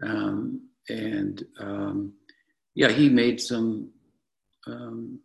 [0.02, 2.14] um, and um,
[2.74, 3.90] yeah, he made some
[4.66, 5.20] um,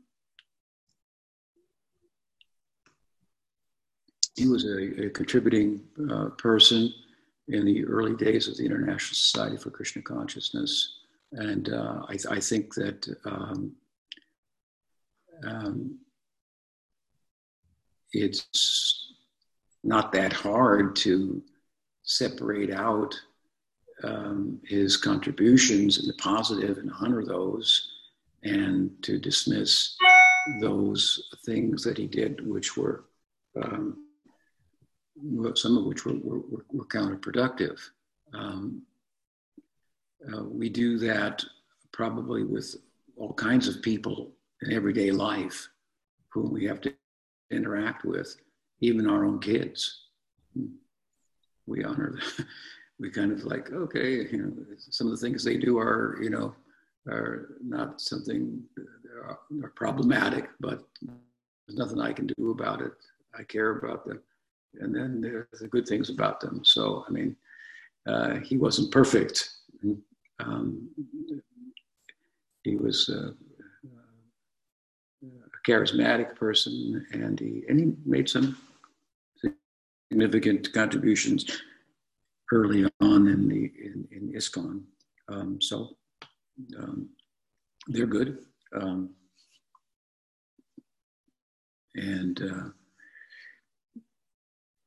[4.36, 6.94] he was a, a contributing uh, person
[7.48, 11.00] in the early days of the International Society for Krishna Consciousness.
[11.32, 13.72] And uh, I, I, think that um,
[15.48, 15.98] um,
[18.14, 19.14] it's
[19.84, 21.42] not that hard to
[22.04, 23.16] separate out
[24.04, 27.90] um, his contributions in the positive and honor those,
[28.44, 29.96] and to dismiss
[30.60, 33.06] those things that he did, which were
[33.62, 33.98] um,
[35.56, 37.80] some of which were, were, were counterproductive.
[38.34, 38.82] Um,
[40.34, 41.44] uh, we do that
[41.92, 42.76] probably with
[43.18, 45.68] all kinds of people in everyday life
[46.30, 46.94] whom we have to
[47.52, 48.36] interact with,
[48.80, 50.08] even our own kids.
[51.68, 52.48] We honor them.
[53.00, 56.30] we kind of like, okay, you know, some of the things they do are, you
[56.30, 56.56] know,
[57.08, 58.62] are not something
[59.24, 62.92] are, are problematic, but there's nothing I can do about it.
[63.34, 64.22] I care about them
[64.80, 66.64] and then there's the good things about them.
[66.64, 67.36] So, I mean,
[68.08, 69.50] uh, he wasn't perfect.
[70.40, 70.90] Um,
[72.64, 73.34] he was a,
[75.68, 78.58] charismatic person, and he and he made some
[80.10, 81.62] significant contributions
[82.52, 84.84] early on in the in, in ISKCON.
[85.30, 85.96] Um, so
[86.78, 87.10] um,
[87.88, 88.40] they're good,
[88.76, 89.12] um,
[91.96, 92.42] and.
[92.42, 92.70] Uh,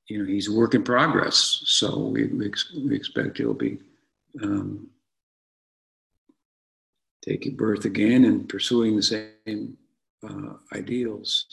[0.07, 1.63] you know, he's a work in progress.
[1.65, 2.53] So we, we,
[2.87, 3.79] we expect he'll be
[4.43, 4.89] um,
[7.25, 9.79] taking birth again and pursuing the same
[10.75, 11.47] ideals.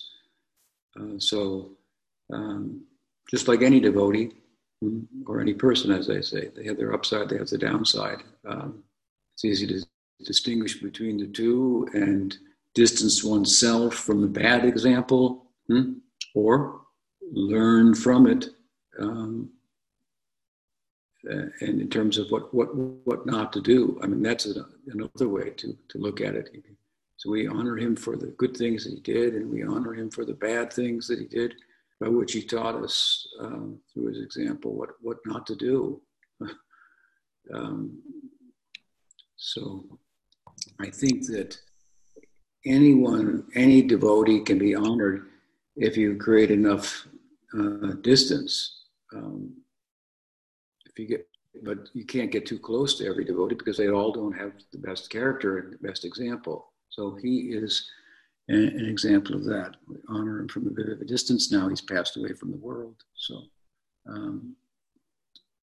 [1.00, 1.72] Uh, so,
[2.34, 2.84] um,
[3.30, 4.32] just like any devotee
[4.84, 8.24] mm, or any person, as I say, they have their upside, they have the downside.
[8.46, 8.84] Um,
[9.34, 9.86] it's easy to
[10.26, 12.38] distinguish between the two and
[12.74, 15.94] distance oneself from the bad example, hmm?
[16.36, 16.82] or
[17.32, 18.50] learn from it
[19.00, 19.50] um,
[21.24, 24.00] and in terms of what, what, what not to do.
[24.04, 24.48] I mean, that's
[24.88, 26.50] another way to, to look at it.
[27.22, 30.10] So we honor him for the good things that he did, and we honor him
[30.10, 31.54] for the bad things that he did,
[32.00, 36.02] by which he taught us um, through his example what, what not to do.
[37.54, 38.02] um,
[39.36, 39.86] so
[40.80, 41.60] I think that
[42.66, 45.28] anyone, any devotee can be honored
[45.76, 47.06] if you create enough
[47.56, 48.86] uh, distance.
[49.14, 49.54] Um,
[50.88, 51.28] if you get,
[51.62, 54.80] but you can't get too close to every devotee because they all don't have the
[54.80, 56.71] best character and the best example.
[56.92, 57.90] So he is
[58.48, 59.76] an, an example of that.
[59.88, 61.68] We honor him from a bit of a distance now.
[61.68, 63.04] He's passed away from the world.
[63.16, 63.44] So
[64.08, 64.56] um,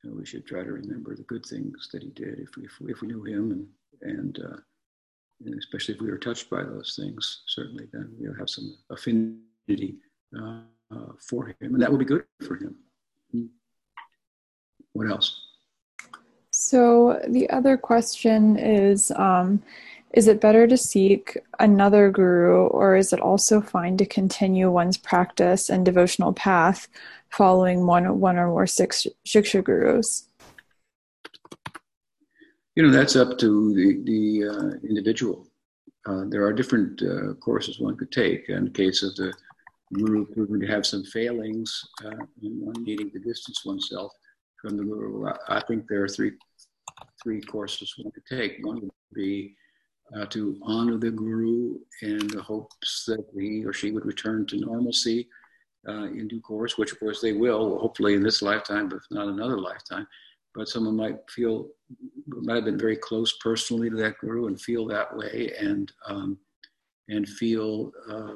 [0.02, 2.64] you know, we should try to remember the good things that he did if we,
[2.64, 3.66] if if we knew him and,
[4.02, 4.56] and, uh,
[5.44, 9.96] and especially if we were touched by those things, certainly then we'll have some affinity
[10.38, 10.60] uh,
[10.94, 12.76] uh, for him, and that would be good for him.
[13.32, 13.46] Hmm.
[14.92, 15.46] What else?
[16.50, 19.62] So the other question is um,
[20.14, 24.96] Is it better to seek another guru, or is it also fine to continue one's
[24.96, 26.88] practice and devotional path
[27.28, 30.28] following one, one or more six Shiksha gurus?
[32.74, 35.46] You know, that's up to the, the uh, individual.
[36.06, 38.48] uh, there are different uh, courses one could take.
[38.48, 39.32] In the case of the
[39.92, 44.12] guru proving to have some failings uh, and one needing to distance oneself
[44.60, 46.32] from the guru, I, I, think there are three
[47.22, 48.64] three courses one could take.
[48.64, 49.54] One would be
[50.16, 54.56] uh, to honor the guru in the hopes that he or she would return to
[54.56, 55.28] normalcy
[55.86, 59.02] uh, in due course, which of course they will, hopefully in this lifetime, but if
[59.10, 60.06] not another lifetime.
[60.54, 61.68] But someone might feel,
[62.26, 66.38] might have been very close personally to that guru and feel that way, and um,
[67.08, 68.34] and feel uh,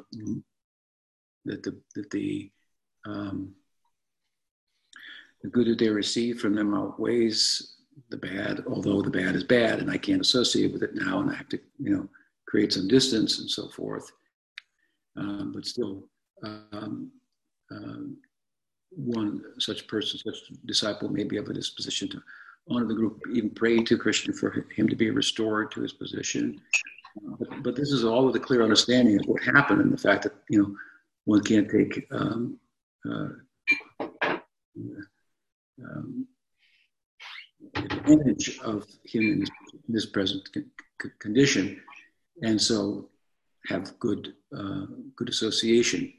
[1.45, 2.51] that the that the
[3.07, 3.55] um,
[5.43, 7.77] the good that they receive from them outweighs
[8.11, 11.31] the bad, although the bad is bad and I can't associate with it now and
[11.31, 12.09] I have to, you know,
[12.47, 14.11] create some distance and so forth.
[15.17, 16.05] Um, but still,
[16.45, 17.11] um,
[17.71, 18.17] um,
[18.91, 22.23] one such person, such disciple may be of a disposition to
[22.69, 26.61] honor the guru, even pray to Krishna for him to be restored to his position.
[27.27, 29.99] Uh, but, but, this is all with a clear understanding of what happened and the
[29.99, 30.75] fact that, you know,
[31.25, 32.59] one can't take um,
[33.11, 33.29] uh,
[37.85, 39.45] advantage of him in
[39.89, 40.49] this, present
[41.19, 41.81] condition,
[42.43, 43.09] and so
[43.69, 46.13] have good uh, good association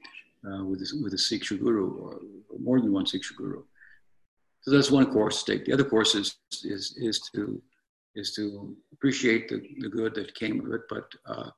[0.47, 2.13] uh, with a, with a Siksha guru or,
[2.49, 3.63] or, more than one Siksha guru.
[4.61, 5.65] So that's one course to take.
[5.65, 7.61] The other course is is, is to
[8.15, 11.49] is to appreciate the, the good that came of it, but uh,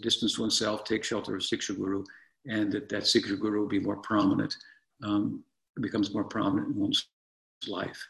[0.00, 2.04] distance oneself, take shelter of Siksha guru,
[2.46, 4.54] and that that Siksha guru will be more prominent,
[5.02, 5.42] um,
[5.80, 7.08] becomes more prominent in one's
[7.66, 8.00] life.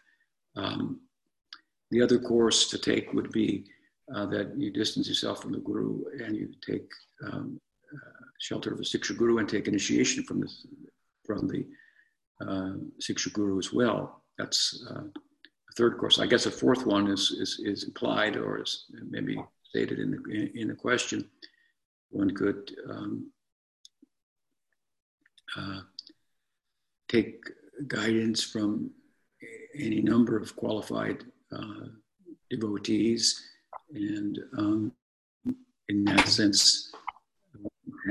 [0.56, 1.00] Um,
[1.90, 3.64] the other course to take would be
[4.14, 6.88] uh, that you distance yourself from the guru and you take
[7.24, 7.60] um,
[7.92, 10.48] uh, shelter of a Siksha guru and take initiation from the,
[11.24, 11.66] from the
[12.40, 14.22] uh, Siksha guru as well.
[14.38, 16.18] That's uh, a third course.
[16.18, 20.50] I guess a fourth one is, is, is implied or is maybe stated in the,
[20.60, 21.28] in the question.
[22.10, 23.30] One could um,
[25.56, 25.80] uh,
[27.08, 27.44] take
[27.88, 28.90] guidance from
[29.74, 31.24] any number of qualified
[32.50, 33.42] devotees,
[33.92, 34.92] and um,
[35.88, 36.92] in that sense,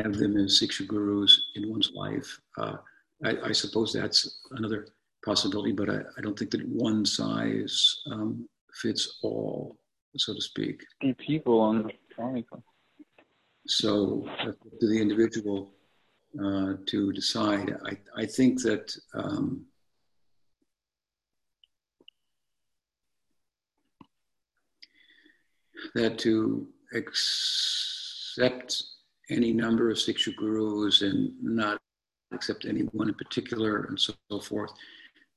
[0.04, 2.39] have them as Siksha gurus in one's life.
[2.58, 2.78] Uh,
[3.24, 4.88] I, I, suppose that's another
[5.24, 9.78] possibility, but I, I don't think that one size um, fits all,
[10.17, 10.84] so to speak.
[11.17, 12.63] People on the chronicle.
[13.67, 15.71] So, uh, to the individual
[16.43, 17.78] uh, to decide.
[17.86, 19.65] I, I think that um,
[25.93, 28.84] that to accept
[29.30, 31.80] any number of Siksha gurus and not
[32.34, 34.71] accept any one in particular and so, forth,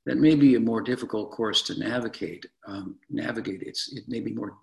[0.07, 2.47] that may be a more difficult course to navigate.
[2.67, 4.55] Um, navigate it's it may be more,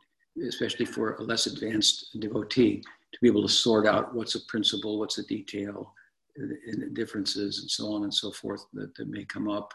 [0.48, 5.00] especially for a less advanced devotee, to be able to sort out what's a principle,
[5.00, 5.94] what's a detail,
[6.38, 9.74] and the differences and so on and so forth that, that may come up,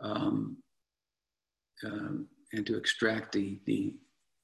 [0.00, 0.56] um,
[1.84, 3.94] um, and to extract the the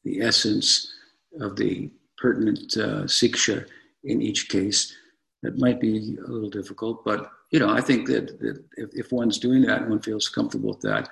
[0.05, 0.93] the essence
[1.41, 3.67] of the pertinent uh, siksha
[4.05, 4.95] in each case.
[5.43, 9.13] That might be a little difficult, but you know, I think that, that if, if
[9.13, 11.09] one's doing that and one feels comfortable with that,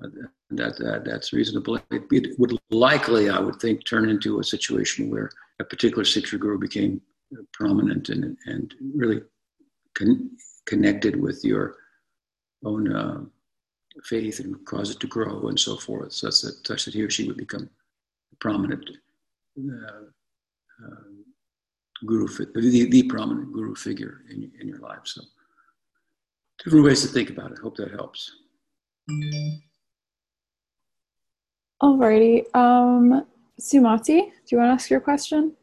[0.00, 1.76] that, that that's reasonable.
[1.76, 6.38] It, it, would likely, I would think, turn into a situation where a particular Siksha
[6.38, 7.00] guru became
[7.52, 9.20] prominent and, and really
[9.94, 10.30] con-
[10.66, 11.76] connected with your
[12.64, 13.20] own uh,
[14.04, 17.10] faith and cause it to grow and so forth, such that, such that he or
[17.10, 17.68] she would become
[18.40, 18.88] prominent
[19.58, 19.86] uh,
[20.84, 21.08] uh,
[22.06, 25.00] guru, the, the prominent guru figure in, in your life.
[25.04, 25.22] So,
[26.62, 27.58] different ways to think about it.
[27.58, 28.30] Hope that helps.
[31.82, 32.54] Alrighty.
[32.54, 33.26] Um,
[33.60, 35.54] Sumati, do you want to ask your question?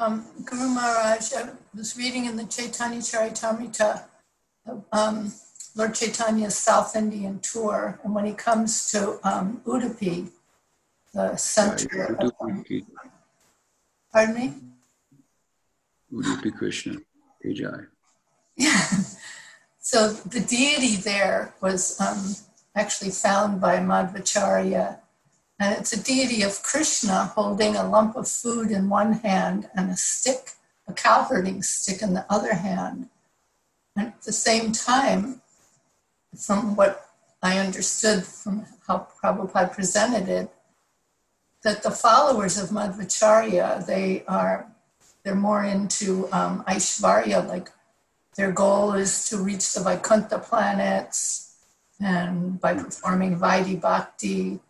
[0.00, 4.04] Um, Guru Maharaj, I was reading in the Chaitanya Charitamrita
[4.92, 5.32] um,
[5.76, 10.30] Lord Chaitanya's South Indian tour, and when he comes to um, Udupi,
[11.14, 12.32] the center of.
[12.40, 12.64] Um,
[14.12, 14.54] pardon me?
[16.12, 16.96] Udupi Krishna,
[17.44, 17.86] Vijay.
[18.60, 18.88] Yeah.
[19.80, 22.34] So the deity there was um,
[22.74, 24.98] actually found by Madhvacharya,
[25.60, 29.90] and it's a deity of Krishna holding a lump of food in one hand and
[29.90, 30.50] a stick,
[30.88, 33.08] a cow herding stick in the other hand.
[33.98, 35.42] And at the same time,
[36.36, 37.10] from what
[37.42, 40.50] I understood from how Prabhupada presented it,
[41.64, 44.70] that the followers of Madhvacharya, they are
[45.24, 47.70] they're more into um, Aishvarya, like
[48.36, 51.56] their goal is to reach the Vaikuntha planets,
[51.98, 54.60] and by performing Vaidhi Bhakti.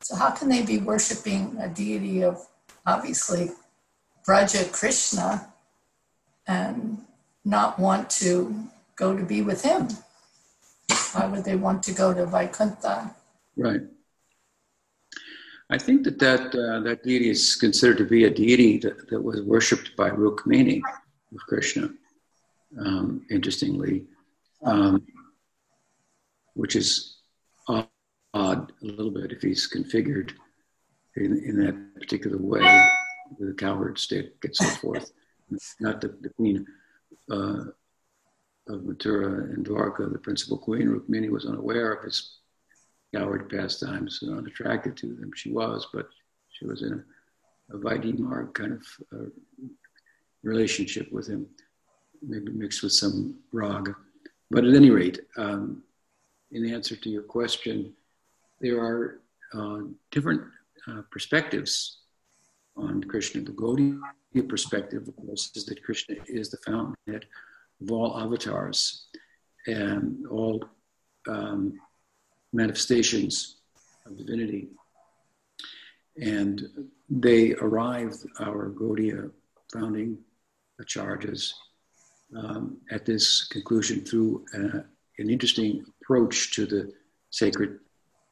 [0.00, 2.48] So, how can they be worshiping a deity of
[2.86, 3.50] obviously
[4.24, 5.52] Braja Krishna
[6.46, 7.04] and
[7.44, 9.88] not want to go to be with him?
[11.12, 13.14] Why would they want to go to Vaikuntha?
[13.56, 13.82] Right.
[15.70, 19.22] I think that that, uh, that deity is considered to be a deity that, that
[19.22, 20.80] was worshipped by Rukmini
[21.34, 21.90] of Krishna,
[22.78, 24.06] um, interestingly,
[24.64, 25.06] um,
[26.54, 27.18] which is
[27.68, 27.88] odd,
[28.34, 30.32] a little bit if he's configured
[31.16, 32.60] in, in that particular way,
[33.38, 35.10] the cowherd stick and so forth.
[35.80, 36.66] Not the, the queen
[37.30, 37.64] uh,
[38.68, 42.38] of Mathura and Dwarka, the principal queen, Rukmini, was unaware of his
[43.14, 45.30] coward pastimes and unattracted to them.
[45.34, 46.08] She was, but
[46.50, 46.92] she was in
[47.72, 49.30] a, a kind of uh,
[50.42, 51.46] relationship with him,
[52.22, 53.94] maybe mixed with some rag.
[54.50, 55.82] But at any rate, um,
[56.50, 57.92] in answer to your question,
[58.60, 59.20] there are
[59.54, 60.42] uh, different
[60.86, 61.98] uh, perspectives
[62.76, 63.42] on Krishna.
[63.42, 64.00] The Gaudiya
[64.48, 67.26] perspective, of course, is that Krishna is the fountainhead
[67.80, 69.06] of all avatars
[69.66, 70.64] and all
[71.28, 71.78] um,
[72.52, 73.56] manifestations
[74.06, 74.68] of divinity.
[76.20, 79.30] And they arrived, our Gaudiya
[79.72, 80.18] founding
[80.86, 81.54] charges,
[82.36, 84.80] um, at this conclusion through uh,
[85.18, 86.92] an interesting approach to the
[87.30, 87.78] sacred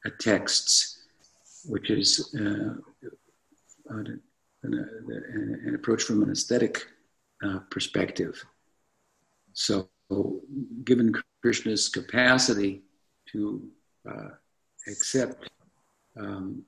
[0.05, 1.05] uh, texts,
[1.65, 2.75] which is uh,
[3.89, 4.21] an,
[4.63, 6.85] an, an, approach from an aesthetic
[7.43, 8.43] uh, perspective.
[9.57, 9.89] So,
[10.83, 12.83] given Krishna's capacity
[13.31, 13.67] to
[14.07, 14.29] uh,
[14.87, 15.49] accept
[16.15, 16.61] um,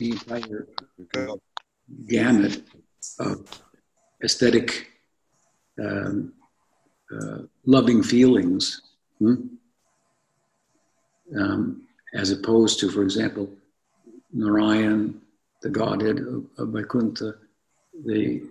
[0.00, 0.66] the entire
[2.08, 2.64] gamut
[3.20, 3.62] of
[4.24, 4.88] aesthetic
[5.80, 6.32] um,
[7.16, 8.82] uh, loving feelings,
[9.20, 9.34] hmm?
[11.38, 13.48] um, as opposed to, for example,
[14.32, 15.20] Narayan,
[15.62, 17.36] the godhead of, of Vaikuntha,
[18.04, 18.42] they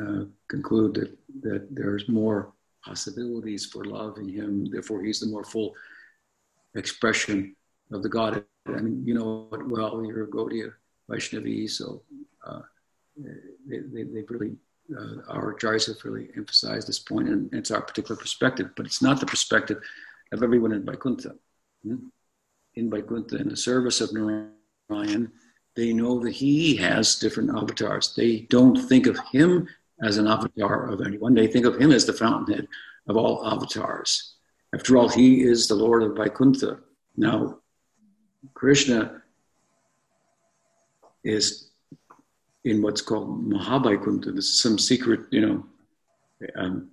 [0.00, 2.52] uh, conclude that, that there's more
[2.84, 4.66] possibilities for love in him.
[4.66, 5.74] Therefore, he's the more full
[6.74, 7.54] expression
[7.92, 8.44] of the God.
[8.66, 10.72] And you know it well, you're a Gaudiya
[11.10, 12.02] Vaishnavi, so
[12.46, 12.60] uh,
[13.16, 14.56] they, they, have really,
[14.96, 19.02] uh, our acharyas have really emphasized this point, and it's our particular perspective, but it's
[19.02, 19.78] not the perspective
[20.32, 21.34] of everyone in Vaikuntha.
[21.82, 22.06] Hmm?
[22.74, 25.30] In Vaikuntha, in the service of Narayan,
[25.74, 28.14] they know that he has different avatars.
[28.14, 29.68] They don't think of him
[30.02, 31.34] as an avatar of anyone.
[31.34, 32.68] They think of him as the fountainhead
[33.08, 34.34] of all avatars.
[34.74, 36.80] After all, he is the Lord of Vaikuntha.
[37.16, 37.58] Now,
[38.54, 39.22] Krishna
[41.24, 41.70] is
[42.64, 44.34] in what's called Mahavaikuntha.
[44.34, 45.66] This is some secret, you know,
[46.56, 46.90] um,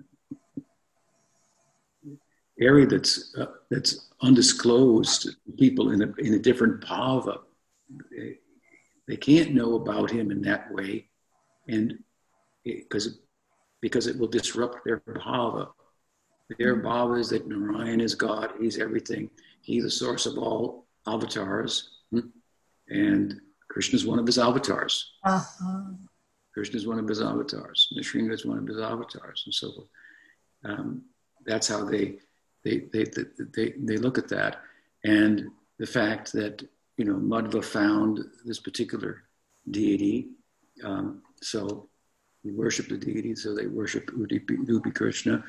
[2.59, 7.39] area that's uh, that's undisclosed to people in a in a different bhava.
[8.11, 8.39] They,
[9.07, 11.07] they can't know about him in that way,
[11.67, 11.97] and
[12.77, 13.19] because
[13.81, 15.69] because it will disrupt their bhava.
[16.57, 16.87] Their mm-hmm.
[16.87, 19.29] bhava is that Narayan is God, He's everything.
[19.61, 21.91] He's the source of all avatars.
[22.11, 22.19] Hmm?
[22.89, 23.39] And
[23.69, 25.13] Krishna is one of his avatars.
[25.23, 25.91] Uh-huh.
[26.53, 27.87] Krishna is one of his avatars.
[27.95, 29.87] Nrsimha is one of his avatars, and so forth.
[30.65, 31.03] Um,
[31.45, 32.17] that's how they
[32.63, 33.23] they, they they,
[33.55, 34.61] they they look at that,
[35.03, 36.67] and the fact that
[36.97, 39.23] you know Madhva found this particular
[39.69, 40.29] deity.
[40.83, 41.88] Um, so
[42.43, 45.43] we worship the deity, so they worship Udupi Krishna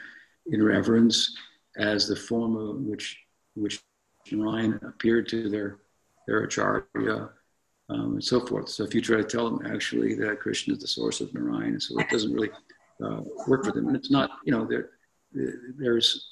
[0.47, 1.36] in reverence
[1.76, 3.18] as the form of which
[3.55, 3.82] which
[4.30, 5.78] Narayan appeared to their
[6.26, 7.30] their acharya
[7.88, 8.68] um, and so forth.
[8.68, 11.80] So if you try to tell them actually that Krishna is the source of Narayan,
[11.80, 12.51] so it doesn't really
[13.05, 14.91] uh, work for them, and it's not you know there
[15.78, 16.26] there's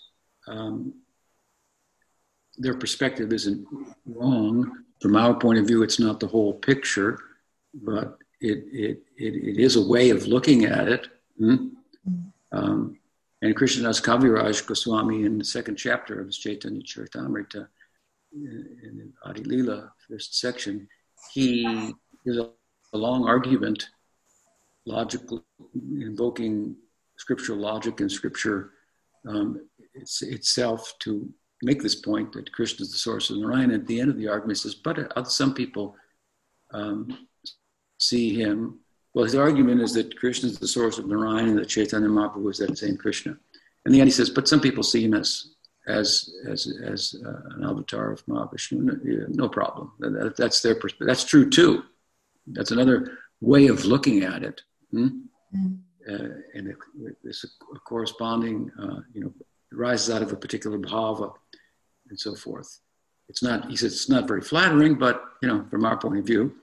[0.46, 0.94] um,
[2.56, 3.66] their perspective isn't
[4.06, 5.82] wrong from our point of view.
[5.82, 7.18] It's not the whole picture,
[7.74, 11.08] but it, it, it, it is a way of looking at it.
[11.38, 11.68] Hmm?
[12.52, 12.98] Um,
[13.42, 17.68] and Krishnadas Kaviraj Goswami in the second chapter of his Chaitanya Charitamrita,
[18.32, 20.88] in the Adi Lila, first section,
[21.32, 22.50] he is a,
[22.92, 23.88] a long argument,
[24.86, 26.76] logical, invoking
[27.16, 28.72] scriptural logic and scripture
[29.26, 31.28] um, it's, itself to
[31.62, 33.72] make this point that Krishna is the source of Narayan.
[33.72, 35.96] At the end of the argument, he says, but uh, some people
[36.72, 37.26] um,
[37.98, 38.80] see him.
[39.14, 42.50] Well, his argument is that Krishna is the source of Narayan and that Chaitanya Mahaprabhu
[42.50, 43.36] is that same Krishna.
[43.86, 45.54] In the end, he says, but some people see him as
[45.86, 49.28] as as as uh, an avatar of Mahavishnu.
[49.34, 49.92] No, problem.
[50.00, 51.06] That, that's their perspective.
[51.06, 51.84] That's true too.
[52.46, 54.60] That's another way of looking at it.
[54.90, 55.08] Hmm?
[55.56, 55.78] Mm.
[56.08, 56.74] Uh, and
[57.22, 59.32] this a corresponding, uh, you know,
[59.70, 61.32] It rises out of a particular bhava
[62.08, 62.80] and so forth.
[63.28, 66.24] It's not, he says, it's not very flattering, but, you know, from our point of
[66.24, 66.54] view,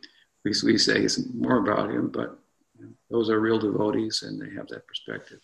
[0.45, 2.39] we, we say it's more about him, but
[2.79, 5.41] you know, those are real devotees and they have that perspective.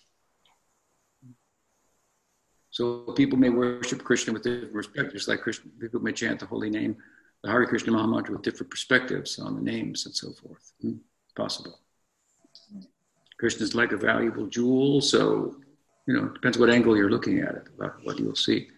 [2.70, 6.70] So people may worship Krishna with different perspectives, like Krishna, people may chant the holy
[6.70, 6.96] name,
[7.44, 10.72] the Hare Krishna Mahamantra with different perspectives on the names and so forth.
[10.82, 10.94] Hmm?
[11.36, 11.80] Possible.
[13.38, 15.56] Krishna is like a valuable jewel, so
[16.06, 18.70] you know, it depends what angle you're looking at it, about what you'll see.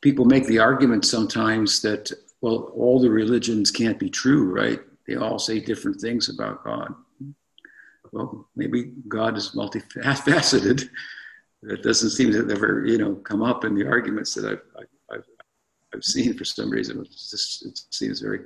[0.00, 4.80] People make the argument sometimes that, well, all the religions can't be true, right?
[5.06, 6.94] They all say different things about God.
[8.12, 10.88] Well, maybe God is multifaceted.
[11.62, 15.24] That doesn't seem to ever, you know, come up in the arguments that I've, I've,
[15.94, 17.00] I've seen for some reason.
[17.00, 18.40] It, just, it seems very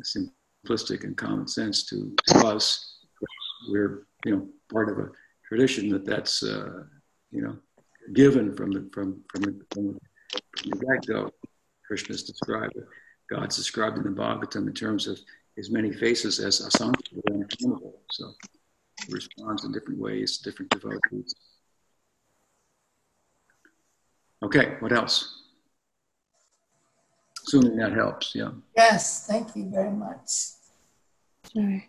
[0.00, 2.98] simplistic and common sense to, us.
[3.68, 5.10] We're, you know, part of a
[5.48, 6.84] tradition that that's uh,
[7.30, 7.56] you know
[8.12, 9.98] given from the from from the, from
[10.64, 11.30] the get-go.
[11.86, 12.74] Krishna is described,
[13.34, 15.18] God's described in the Bhagavatam in terms of
[15.56, 18.00] his many faces as asankhya, unaccountable.
[18.10, 18.32] So
[19.04, 21.34] he responds in different ways, different devotees.
[24.42, 25.42] Okay, what else?
[27.46, 28.50] Assuming that helps, yeah.
[28.76, 30.30] Yes, thank you very much.
[31.52, 31.84] Sure.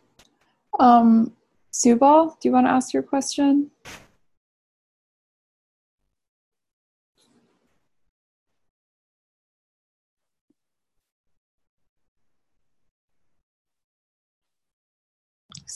[0.80, 1.34] Um,
[1.72, 3.70] Subal, do you want to ask your question?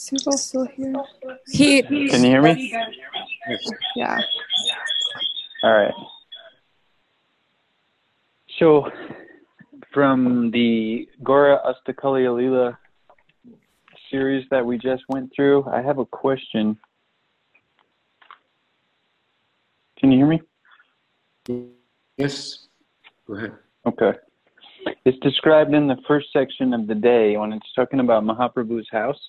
[0.00, 0.94] Subal still here?
[1.46, 1.82] He.
[1.82, 2.74] Can you hear me?
[3.94, 4.18] Yeah.
[5.62, 5.92] All right.
[8.58, 8.90] So,
[9.92, 12.78] from the Gaura Astakali Lila
[14.10, 16.78] series that we just went through, I have a question.
[19.98, 20.40] Can you hear me?
[22.16, 22.68] Yes.
[23.26, 23.52] Go ahead.
[23.84, 24.12] Okay.
[25.04, 29.20] It's described in the first section of the day when it's talking about Mahaprabhu's house.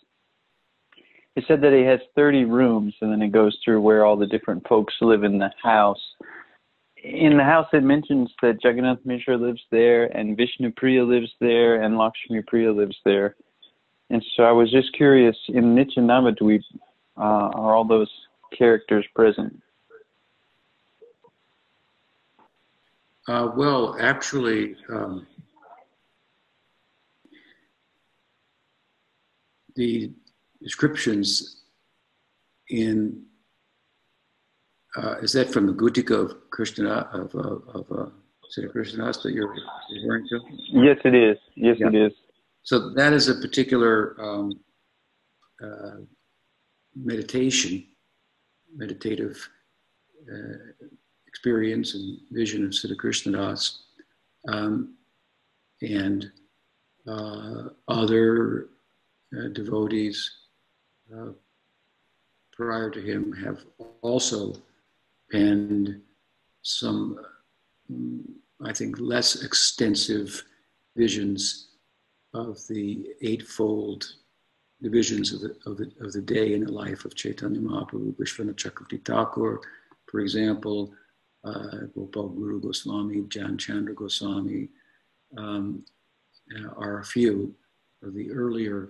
[1.36, 4.25] It said that he has 30 rooms, and then it goes through where all the
[4.25, 6.01] different folks live in the house.
[7.03, 11.82] In the house, it mentions that Jagannath Mishra lives there, and Vishnu Priya lives there,
[11.82, 13.36] and Lakshmi Priya lives there.
[14.09, 16.63] And so I was just curious, in Nitya Navadvip,
[17.17, 18.11] uh, are all those
[18.57, 19.57] characters present?
[23.27, 25.25] Uh, well, actually, um,
[29.75, 30.11] the
[30.62, 31.64] descriptions
[32.70, 33.24] in
[34.97, 38.09] uh, is that from the Gutika of Krishna of uh, of uh,
[39.24, 39.55] that you're
[39.95, 40.39] referring to?
[40.74, 41.38] Yes, it is.
[41.55, 41.88] Yes, yeah.
[41.88, 42.14] it is.
[42.64, 44.59] So that is a particular um,
[45.64, 46.01] uh,
[46.95, 47.86] meditation,
[48.76, 49.47] meditative
[50.30, 50.84] uh,
[51.28, 53.78] experience and vision of Siddha Krishnadas.
[54.49, 54.95] Um,
[55.82, 56.32] and
[57.07, 58.68] uh, other
[59.38, 60.30] uh, devotees
[61.16, 61.32] uh,
[62.53, 63.66] prior to him have
[64.01, 64.53] also
[65.32, 66.01] penned
[66.62, 67.20] some,
[67.89, 68.24] um,
[68.64, 70.43] I think, less extensive
[70.95, 71.70] visions
[72.34, 74.14] of the eightfold
[74.82, 78.55] divisions of the, of the, of the day in the life of Chaitanya Mahaprabhu, Vishwanath
[78.55, 79.62] Chakravarti Thakur,
[80.09, 80.93] for example,
[81.43, 84.70] uh, Gopal Guru Goswami, Dhyan Chandra Goswami,
[85.38, 85.84] um,
[86.55, 87.53] uh, are a few
[88.03, 88.89] of the earlier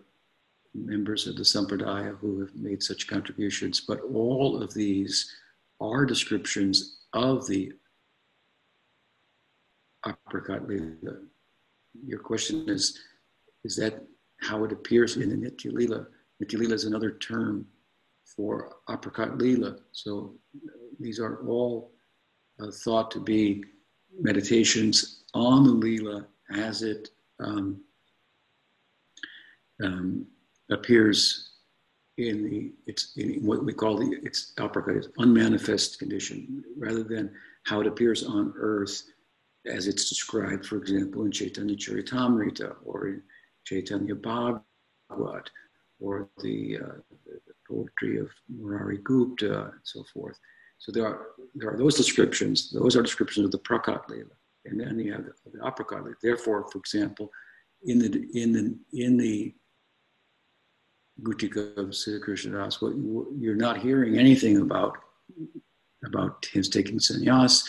[0.74, 3.82] members of the Sampradaya who have made such contributions.
[3.82, 5.34] But all of these
[5.80, 7.74] are descriptions of the
[10.06, 11.18] aprakat lila.
[12.06, 13.00] Your question is
[13.64, 14.04] is that
[14.42, 16.08] how it appears in the Nitya Lila.
[16.42, 17.68] Nitya Lila is another term
[18.26, 19.78] for aprakat Lila.
[19.92, 20.34] So
[21.00, 21.92] these are all
[22.60, 23.64] uh, thought to be
[24.20, 27.10] meditations on the Lila as it
[27.40, 27.82] um,
[29.84, 30.26] um,
[30.72, 31.50] appears
[32.18, 34.54] in the it's in what we call the it's
[34.90, 37.32] is unmanifest condition rather than
[37.66, 39.04] how it appears on earth
[39.66, 43.22] as it's described, for example, in Chaitanya Charitamrita or in
[43.66, 45.50] Chaitanya Bhagavat
[46.00, 46.96] or the, uh,
[47.26, 50.38] the, poetry of Murari Gupta and so forth.
[50.80, 52.72] So there are, there are those descriptions.
[52.72, 54.02] Those are descriptions of the Prakat.
[54.66, 56.14] And then you have the, the Leela.
[56.22, 57.32] Therefore, for example,
[57.84, 59.54] in the, in the, in the
[61.24, 62.94] Of Siddha Krishnadas, what
[63.40, 64.98] you're not hearing anything about,
[66.04, 67.64] about his taking sannyas,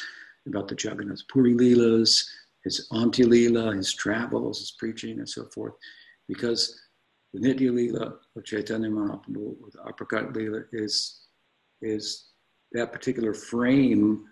[0.47, 2.27] about the Jagannath Puri Leelas,
[2.65, 5.75] his Antya Leela, his travels, his preaching, and so forth,
[6.29, 6.81] because
[7.35, 11.27] the Nitya Leela of Chaitanya Mahaprabhu, the Aprakat Leela, is,
[11.83, 12.29] is
[12.73, 14.25] that particular frame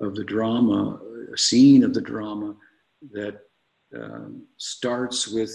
[0.00, 1.00] of the drama,
[1.32, 2.54] a scene of the drama
[3.10, 3.40] that
[3.96, 5.52] um, starts with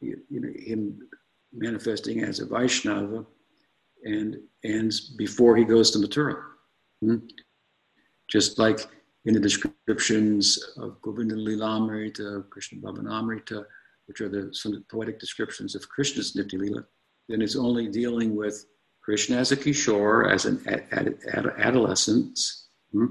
[0.00, 1.00] you know, him
[1.56, 3.24] manifesting as a Vaishnava
[4.04, 6.42] and ends before he goes to Mathura.
[7.00, 7.16] Hmm?
[8.30, 8.80] Just like
[9.24, 13.64] in the descriptions of Govinda Lilamrita, Krishna Bhavanamrita,
[14.06, 16.84] which are the, some poetic descriptions of Krishna's Nitya Lila,
[17.28, 18.66] then it's only dealing with
[19.02, 22.38] Krishna as a Kishore, as an ad, ad, ad, adolescent,
[22.92, 23.06] hmm?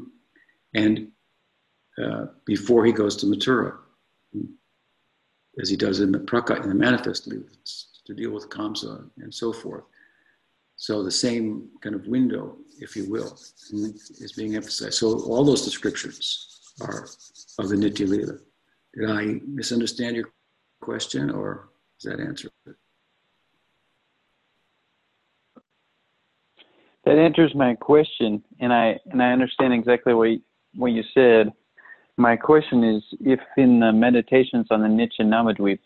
[0.73, 1.09] and
[2.01, 3.77] uh, before he goes to Mathura,
[4.33, 4.45] hmm?
[5.61, 7.27] as he does in the Prakat, in the manifest
[8.05, 9.83] to deal with Kamsa and so forth.
[10.77, 13.37] So the same kind of window, if you will,
[13.71, 14.95] is being emphasized.
[14.95, 17.07] So all those descriptions are
[17.59, 18.37] of the Nitya Lila.
[18.93, 20.29] Did I misunderstand your
[20.81, 22.75] question, or does that answer it?
[27.05, 30.41] That answers my question, and I and I understand exactly what you,
[30.73, 31.53] what you said.
[32.17, 35.79] My question is, if in the meditations on the Nitya Navadvip,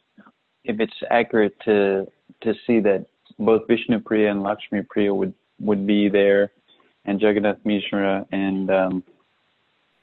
[0.64, 2.08] if it's accurate to
[2.42, 3.06] to see that
[3.38, 6.52] both Vishnu Priya and Lakshmi Priya would would be there,
[7.06, 9.04] and Jagannath Mishra and um,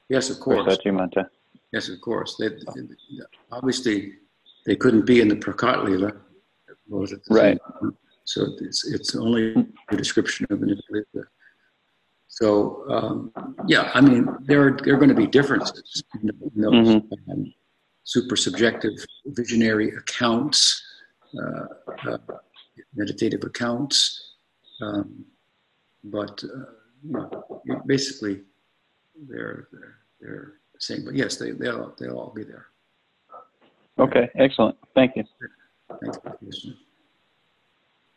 [0.09, 1.29] yes, of course, Mata.
[1.71, 2.37] Yes, of course.
[2.39, 2.49] They,
[3.51, 4.13] obviously,
[4.65, 6.13] they couldn't be in the Prakat Lila.
[7.29, 7.59] Right.
[8.23, 9.55] So it's it's only
[9.89, 11.23] a description of the Lila.
[12.27, 13.31] So um,
[13.67, 17.31] yeah, I mean, there are there are going to be differences in those mm-hmm.
[17.31, 17.53] um,
[18.07, 18.93] super subjective
[19.25, 20.81] visionary accounts.
[21.37, 21.65] Uh,
[22.07, 22.17] uh,
[22.95, 24.35] meditative accounts.
[24.81, 25.25] Um,
[26.05, 26.71] but uh,
[27.03, 27.13] you
[27.65, 28.41] know, basically,
[29.27, 31.03] they're, they're, they're the same.
[31.03, 32.67] But yes, they, they'll, they'll all be there.
[33.99, 34.77] Okay, excellent.
[34.95, 35.23] Thank you.
[36.01, 36.73] Thank you.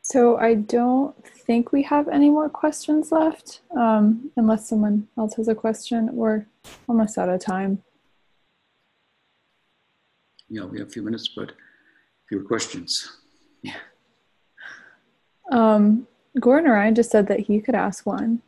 [0.03, 5.49] So I don't think we have any more questions left, um, unless someone else has
[5.49, 6.15] a question.
[6.15, 6.47] We're
[6.89, 7.83] almost out of time.
[10.51, 11.53] Yeah, we have a few minutes, but
[12.29, 13.19] fewer questions.
[13.63, 13.77] Yeah.
[15.53, 16.09] Um,
[16.41, 18.43] Gordon Ryan just said that he could ask one.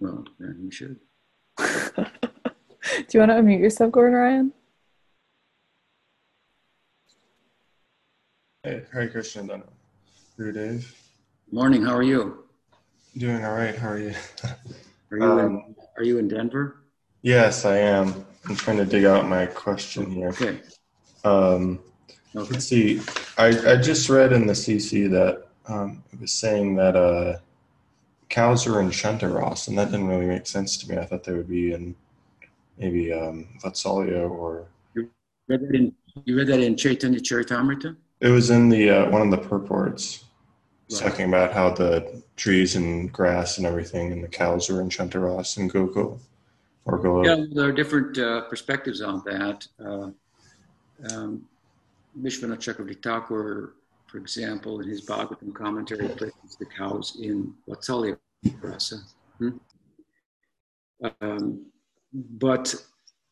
[0.00, 0.98] Well, then he should.
[1.58, 4.52] Do you want to unmute yourself, Gordon Ryan?
[8.64, 10.52] Hey, Hare Krishna, Dana.
[10.52, 10.94] Dave.
[11.52, 11.84] Morning.
[11.84, 12.44] How are you?
[13.16, 13.76] Doing all right.
[13.76, 14.14] How are you?
[15.12, 16.82] are you um, in, Are you in Denver?
[17.22, 18.26] Yes, I am.
[18.48, 20.28] I'm trying to dig out my question here.
[20.28, 20.60] Okay.
[21.24, 21.80] Um,
[22.34, 22.52] okay.
[22.52, 23.00] Let's see.
[23.36, 27.38] I, I just read in the CC that um, it was saying that uh,
[28.28, 30.98] cows are in Shantaras, and that didn't really make sense to me.
[30.98, 31.94] I thought they would be in
[32.78, 34.66] maybe um, Vatsalya or.
[34.94, 35.10] You
[35.48, 35.94] read that in,
[36.24, 37.96] you read that in Chaitanya Charitamrita?
[38.20, 40.24] It was in the uh, one of the purports,
[40.90, 41.00] right.
[41.00, 45.56] talking about how the trees and grass and everything, and the cows are in Shantaras
[45.56, 46.18] and Gokul.
[47.24, 49.66] Yeah, there are different uh, perspectives on that.
[49.78, 50.08] Uh,
[51.12, 51.44] um,
[52.20, 53.74] Vishwanath Chakravarti Thakur
[54.08, 58.18] for example, in his Bhagavatam commentary, places the cows in Vatsalya
[58.62, 58.96] rasa.
[59.38, 59.50] Hmm?
[61.20, 61.66] Um,
[62.12, 62.74] but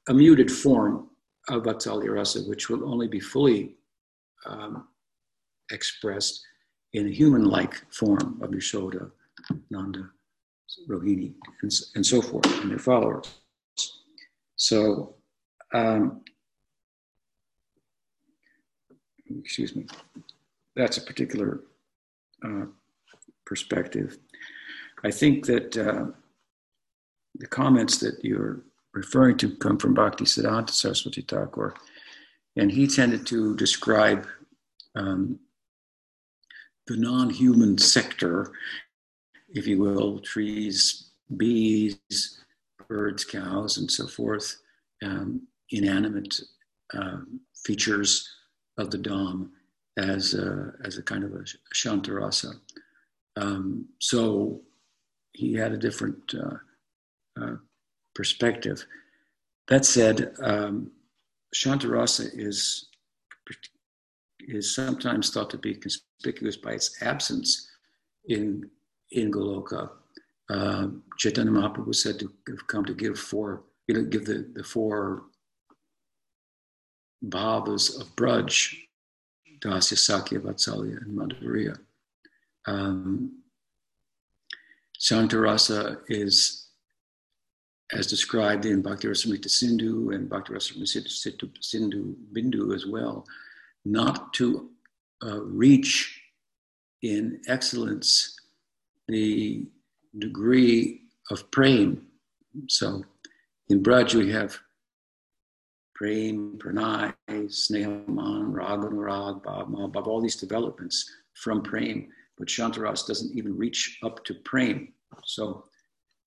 [0.09, 1.09] a muted form
[1.49, 3.75] of Vatsalya rasa, which will only be fully
[4.45, 4.87] um,
[5.73, 6.45] expressed
[6.93, 9.11] in a human-like form of Yashoda,
[9.71, 10.11] Nanda,
[10.89, 13.31] Rohini, and, and so forth, and their followers.
[14.57, 15.14] So,
[15.75, 16.21] um,
[19.41, 19.87] excuse me
[20.76, 21.61] that's a particular
[22.45, 22.66] uh,
[23.45, 24.18] perspective.
[25.03, 26.07] I think that uh,
[27.34, 28.61] the comments that you're
[28.93, 31.74] referring to come from Bhakti Siddhanta Saraswati Thakur,
[32.57, 34.26] and he tended to describe
[34.95, 35.39] um,
[36.87, 38.53] the non human sector,
[39.49, 41.99] if you will, trees, bees,
[42.89, 44.57] birds, cows, and so forth,
[45.03, 46.41] um, inanimate
[46.95, 47.18] uh,
[47.64, 48.36] features
[48.79, 49.51] of the Dham
[49.97, 52.55] as a, as a kind of a shantarasa.
[53.37, 54.62] Um, so
[55.33, 57.57] he had a different uh, uh,
[58.14, 58.85] perspective.
[59.68, 60.93] That said, um,
[61.55, 62.89] shantarasa is
[64.49, 67.68] is sometimes thought to be conspicuous by its absence
[68.27, 68.68] in
[69.12, 69.91] in Goloka.
[70.49, 74.62] Uh, Chaitanya Mahaprabhu said to have come to give four, you know, give the, the
[74.62, 75.24] four
[77.25, 78.77] bhavas of Braj
[79.61, 81.79] Dasya, Sakhya, Vatsalya, and Madhurya.
[82.67, 83.43] Um,
[85.01, 86.69] Shantarasa is,
[87.93, 93.27] as described in Bhakti Rasamrita Sindhu and Bhakti Rasamrita Sindhu Bindu as well,
[93.85, 94.71] not to
[95.25, 96.21] uh, reach
[97.03, 98.37] in excellence
[99.09, 99.64] the
[100.19, 102.07] degree of prem.
[102.69, 103.05] So
[103.69, 104.59] in Braj, we have
[105.97, 112.09] prem, pranay, snehaman, rag anurag, bhav, bhav, all these developments from prem.
[112.39, 114.93] But Shantaras doesn't even reach up to prem.
[115.25, 115.65] So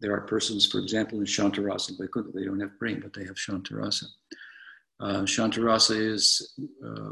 [0.02, 3.36] there are persons, for example, in Shantarasa Vaikuntha, they don't have prem, but they have
[3.36, 4.06] Shantarasa.
[5.00, 7.12] Uh, Shantarasa is uh,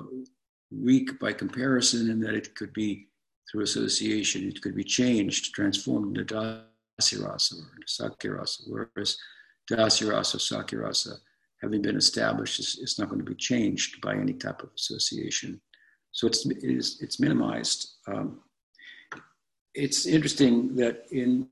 [0.72, 3.08] weak by comparison in that it could be
[3.52, 9.18] through association, it could be changed, transformed into dasirasa or sakirasa, whereas
[9.72, 11.18] dasirasa, sakirasa,
[11.62, 15.60] having been established, is, is not going to be changed by any type of association.
[16.12, 17.96] So it's, it is, it's minimized.
[18.08, 18.40] Um,
[19.74, 21.48] it's interesting that in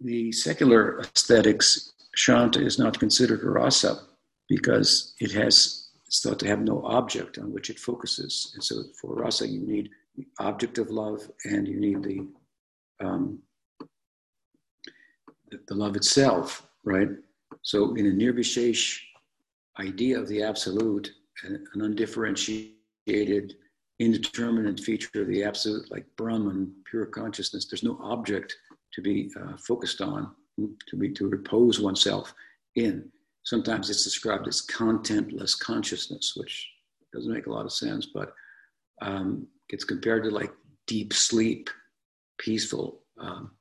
[0.00, 4.00] the secular aesthetics, Shanta is not considered a rasa
[4.48, 8.52] because it has it's thought to have no object on which it focuses.
[8.54, 12.28] And so for rasa, you need the object of love and you need the
[13.04, 13.40] um,
[15.50, 17.08] the, the love itself, right?
[17.64, 19.00] So in a nirvishesh
[19.80, 21.10] idea of the absolute,
[21.42, 23.54] an, undifferentiated,
[23.98, 28.54] indeterminate feature of the absolute, like Brahman, pure consciousness, there's no object
[28.92, 30.30] to be uh, focused on,
[30.88, 32.34] to be to repose oneself
[32.76, 33.10] in.
[33.44, 36.68] Sometimes it's described as contentless consciousness, which
[37.14, 38.34] doesn't make a lot of sense, but
[39.00, 40.52] um, gets compared to like
[40.86, 41.70] deep sleep,
[42.38, 43.52] peaceful, um,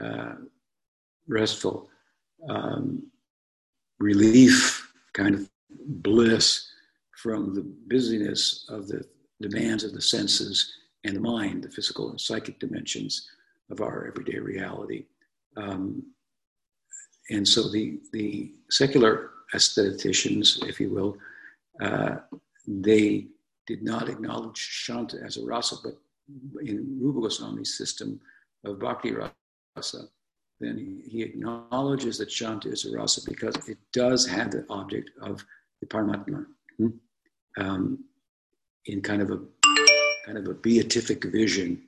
[0.00, 0.34] uh,
[1.26, 1.90] restful,
[2.48, 3.02] um,
[3.98, 5.48] relief, kind of
[5.86, 6.68] bliss
[7.16, 9.04] from the busyness of the
[9.40, 10.72] demands of the senses
[11.04, 13.28] and the mind, the physical and psychic dimensions
[13.70, 15.04] of our everyday reality.
[15.56, 16.02] Um,
[17.30, 21.18] and so the, the secular aestheticians, if you will,
[21.82, 22.16] uh,
[22.66, 23.26] they
[23.66, 25.98] did not acknowledge Shanta as a rasa, but
[26.62, 28.20] in Rupa Goswami's system
[28.64, 30.08] of Bhakti rasa,
[30.60, 35.44] then he, acknowledges that Shanta is a rasa because it does have the object of
[35.80, 36.46] the Paramatma
[36.76, 36.88] hmm?
[37.58, 38.04] um,
[38.86, 39.40] in kind of a
[40.28, 41.80] kind of a beatific vision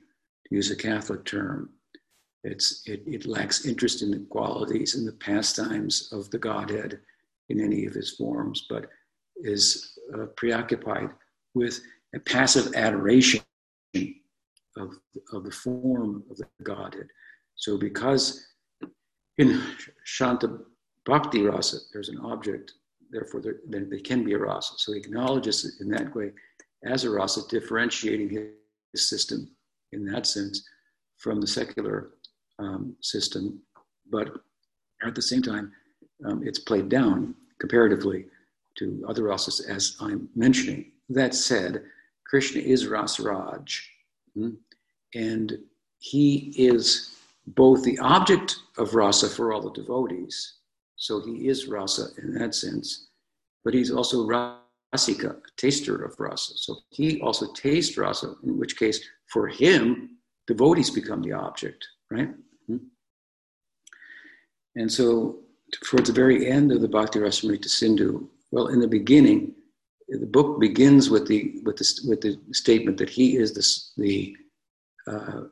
[0.47, 1.69] to use a Catholic term.
[2.43, 6.99] It's, it, it lacks interest in the qualities and the pastimes of the Godhead
[7.49, 8.87] in any of his forms, but
[9.43, 11.09] is uh, preoccupied
[11.53, 11.81] with
[12.15, 13.41] a passive adoration
[14.75, 14.93] of,
[15.33, 17.07] of the form of the Godhead.
[17.55, 18.43] So, because
[19.41, 19.61] in
[20.03, 20.59] Shanta
[21.05, 22.73] Bhakti Rasa, there's an object,
[23.09, 24.73] therefore, there, they can be a rasa.
[24.77, 26.31] So, he acknowledges it in that way
[26.83, 28.29] as a rasa, differentiating
[28.91, 29.49] his system
[29.91, 30.63] in that sense
[31.17, 32.11] from the secular
[32.59, 33.61] um, system,
[34.11, 34.29] but
[35.03, 35.71] at the same time,
[36.25, 38.25] um, it's played down comparatively
[38.77, 40.91] to other rasas, as I'm mentioning.
[41.09, 41.83] That said,
[42.25, 43.81] Krishna is Rasaraj,
[44.35, 44.51] hmm?
[45.13, 45.57] and
[45.99, 47.15] he is
[47.55, 50.55] both the object of rasa for all the devotees,
[50.95, 53.07] so he is rasa in that sense,
[53.63, 56.53] but he's also rasika, a taster of rasa.
[56.57, 62.29] So he also tastes rasa, in which case, for him, devotees become the object, right?
[62.67, 62.77] Hmm?
[64.75, 65.39] And so,
[65.83, 69.53] towards the very end of the Bhakti Rasamrita Sindhu, well, in the beginning,
[70.07, 74.35] the book begins with the with the with the statement that he is the the
[75.07, 75.43] uh,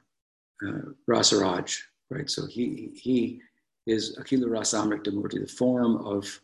[0.67, 1.77] uh, Rasaraj,
[2.09, 2.29] right?
[2.29, 3.41] So he he
[3.85, 6.39] is Akhila Rasamrita Murti, the form of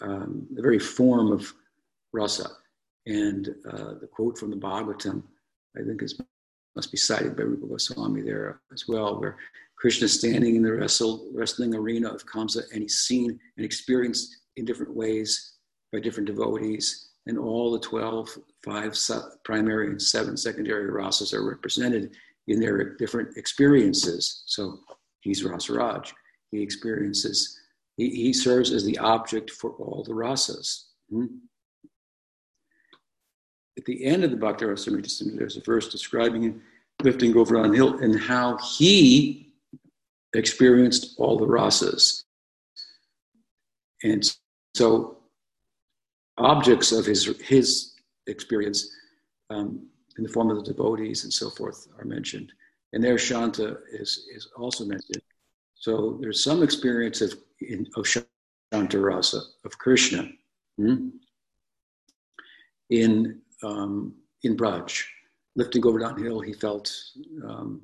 [0.00, 1.52] um, the very form of
[2.12, 2.48] rasa.
[3.06, 5.22] And uh, the quote from the Bhagavatam,
[5.76, 6.18] I think is
[6.76, 9.36] must be cited by Rupa Goswami there as well, where
[9.76, 14.36] Krishna is standing in the wrestle, wrestling arena of Kamsa and he's seen and experienced
[14.56, 15.54] in different ways
[15.92, 17.10] by different devotees.
[17.26, 18.96] And all the 12, five
[19.44, 22.16] primary and seven secondary rasas are represented
[22.46, 24.42] in their different experiences.
[24.46, 24.80] So
[25.20, 26.12] he's Rasaraj.
[26.50, 27.58] He experiences,
[27.96, 30.84] he, he serves as the object for all the rasas.
[31.10, 31.26] Hmm?
[33.76, 36.62] at the end of the Bhakti Rasamrita there's a verse describing him
[37.02, 39.52] lifting Govardhan Hill and how he
[40.34, 42.22] experienced all the rasas.
[44.02, 44.24] And
[44.74, 45.18] so
[46.38, 47.92] objects of his, his
[48.26, 48.88] experience
[49.50, 49.86] um,
[50.16, 52.52] in the form of the devotees and so forth are mentioned.
[52.92, 55.22] And there Shanta is, is also mentioned.
[55.74, 60.28] So there's some experience of, in, of Shanta Rasa, of Krishna,
[60.76, 61.08] hmm?
[62.90, 65.04] in um, in Braj.
[65.56, 66.92] Lifting Govardhan Hill, he felt,
[67.48, 67.82] um,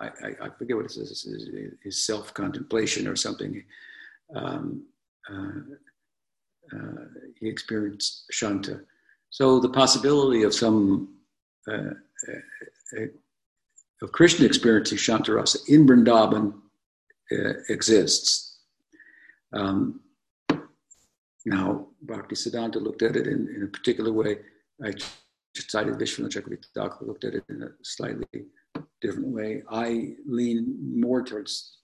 [0.00, 1.26] I, I, I, forget what it says,
[1.82, 3.62] his, self contemplation or something.
[4.34, 4.84] Um,
[5.30, 7.04] uh, uh,
[7.38, 8.80] he experienced Shanta.
[9.32, 11.08] So the possibility of some
[11.66, 11.94] uh,
[14.02, 16.52] of Krishna experiencing Shantarasa in Vrindavan
[17.32, 18.58] uh, exists.
[19.54, 20.00] Um,
[21.46, 24.36] now, Bhakti Siddhanta looked at it in, in a particular way.
[24.84, 24.92] I
[25.54, 28.26] cited Vishwanath Chakravarti looked at it in a slightly
[29.00, 29.62] different way.
[29.70, 31.78] I lean more towards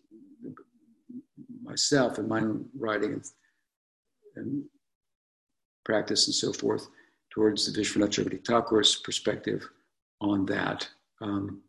[1.62, 3.24] myself and my own writing and,
[4.36, 4.64] and
[5.86, 6.88] practice and so forth
[7.38, 9.64] towards the Vishwanath Thakur's perspective
[10.20, 10.88] on that,
[11.20, 11.62] um,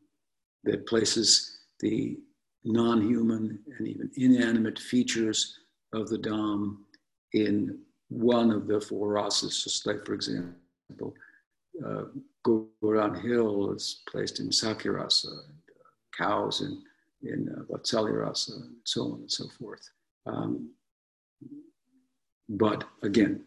[0.63, 2.17] that places the
[2.63, 5.59] non-human and even inanimate features
[5.93, 6.77] of the Dham
[7.33, 11.13] in one of the four rasas, just like, for example,
[11.85, 12.05] uh,
[12.43, 16.81] Govardhan Hill is placed in Sakhya-rasa, and, uh, cows in,
[17.31, 19.87] in uh, and so on and so forth.
[20.25, 20.71] Um,
[22.49, 23.41] but again,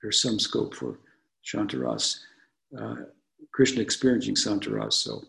[0.00, 0.98] there's some scope for
[1.44, 2.20] Shantaras.
[2.78, 2.94] Uh,
[3.52, 5.22] Krishna experiencing Shantaras, so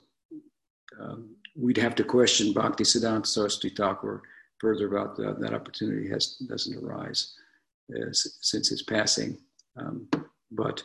[0.99, 4.21] um, we'd have to question Bhakti Siddhanta Saraswati Thakur
[4.59, 7.33] further about the, that opportunity has, doesn't arise
[7.95, 9.37] uh, since his passing.
[9.77, 10.07] Um,
[10.51, 10.83] but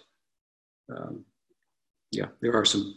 [0.95, 1.25] um,
[2.11, 2.97] yeah, there are some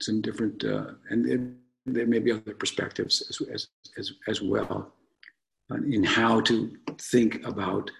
[0.00, 1.56] some different, uh, and
[1.86, 4.92] there, may be other perspectives as, as, as, as well
[5.86, 7.90] in how to think about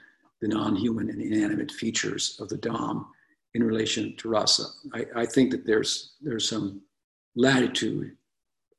[0.41, 3.07] the non-human and inanimate features of the Dham
[3.55, 4.65] in relation to rasa.
[4.95, 6.83] I, I think that there's there's some
[7.37, 8.17] latitude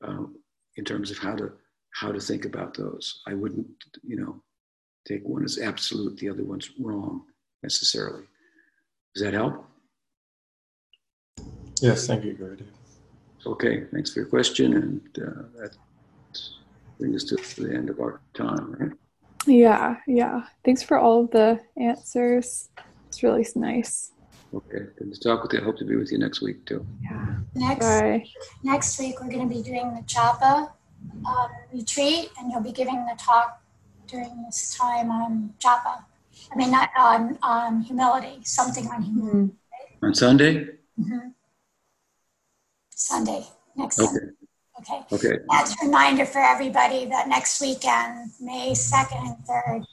[0.06, 0.26] uh,
[0.78, 1.52] in terms of how to
[1.94, 3.22] how to think about those.
[3.28, 3.68] I wouldn't,
[4.04, 4.42] you know,
[5.08, 7.24] take one as absolute, the other one's wrong
[7.62, 8.24] necessarily.
[9.14, 9.66] Does that help?
[11.82, 12.66] Yes, thank you, Gurudev.
[13.46, 15.76] Okay, thanks for your question, and uh, that
[16.98, 18.92] brings us to the end of our time, right?
[19.46, 20.44] Yeah, yeah.
[20.64, 22.70] Thanks for all of the answers.
[23.10, 24.14] It's really nice.
[24.54, 25.62] Okay, good to talk with you.
[25.62, 26.86] I hope to be with you next week too.
[27.02, 27.38] Yeah.
[27.56, 28.26] Next Bye.
[28.64, 30.72] next week we're going to be doing the japa
[31.26, 33.62] um, retreat, and you'll be giving the talk
[34.08, 36.04] during this time on japa.
[36.52, 39.54] I mean, not on on humility, something on humility.
[40.04, 40.66] On Sunday?
[41.00, 41.30] Mm-hmm.
[42.94, 43.46] Sunday
[43.76, 44.32] next Okay, Sunday.
[44.80, 45.16] Okay.
[45.16, 49.86] okay, That's a reminder for everybody that next weekend, May 2nd and 3rd,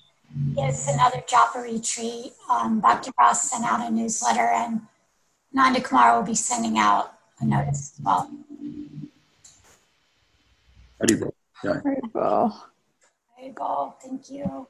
[0.59, 2.33] is another Japa retreat.
[2.49, 4.83] Um, Bhakti Ross sent out a newsletter, and
[5.53, 8.31] Nanda Kumar will be sending out a notice as well.
[11.01, 11.33] Haribol.
[11.65, 11.81] Yeah.
[11.83, 12.71] Very well.
[13.37, 13.95] There you go.
[14.03, 14.69] Thank you.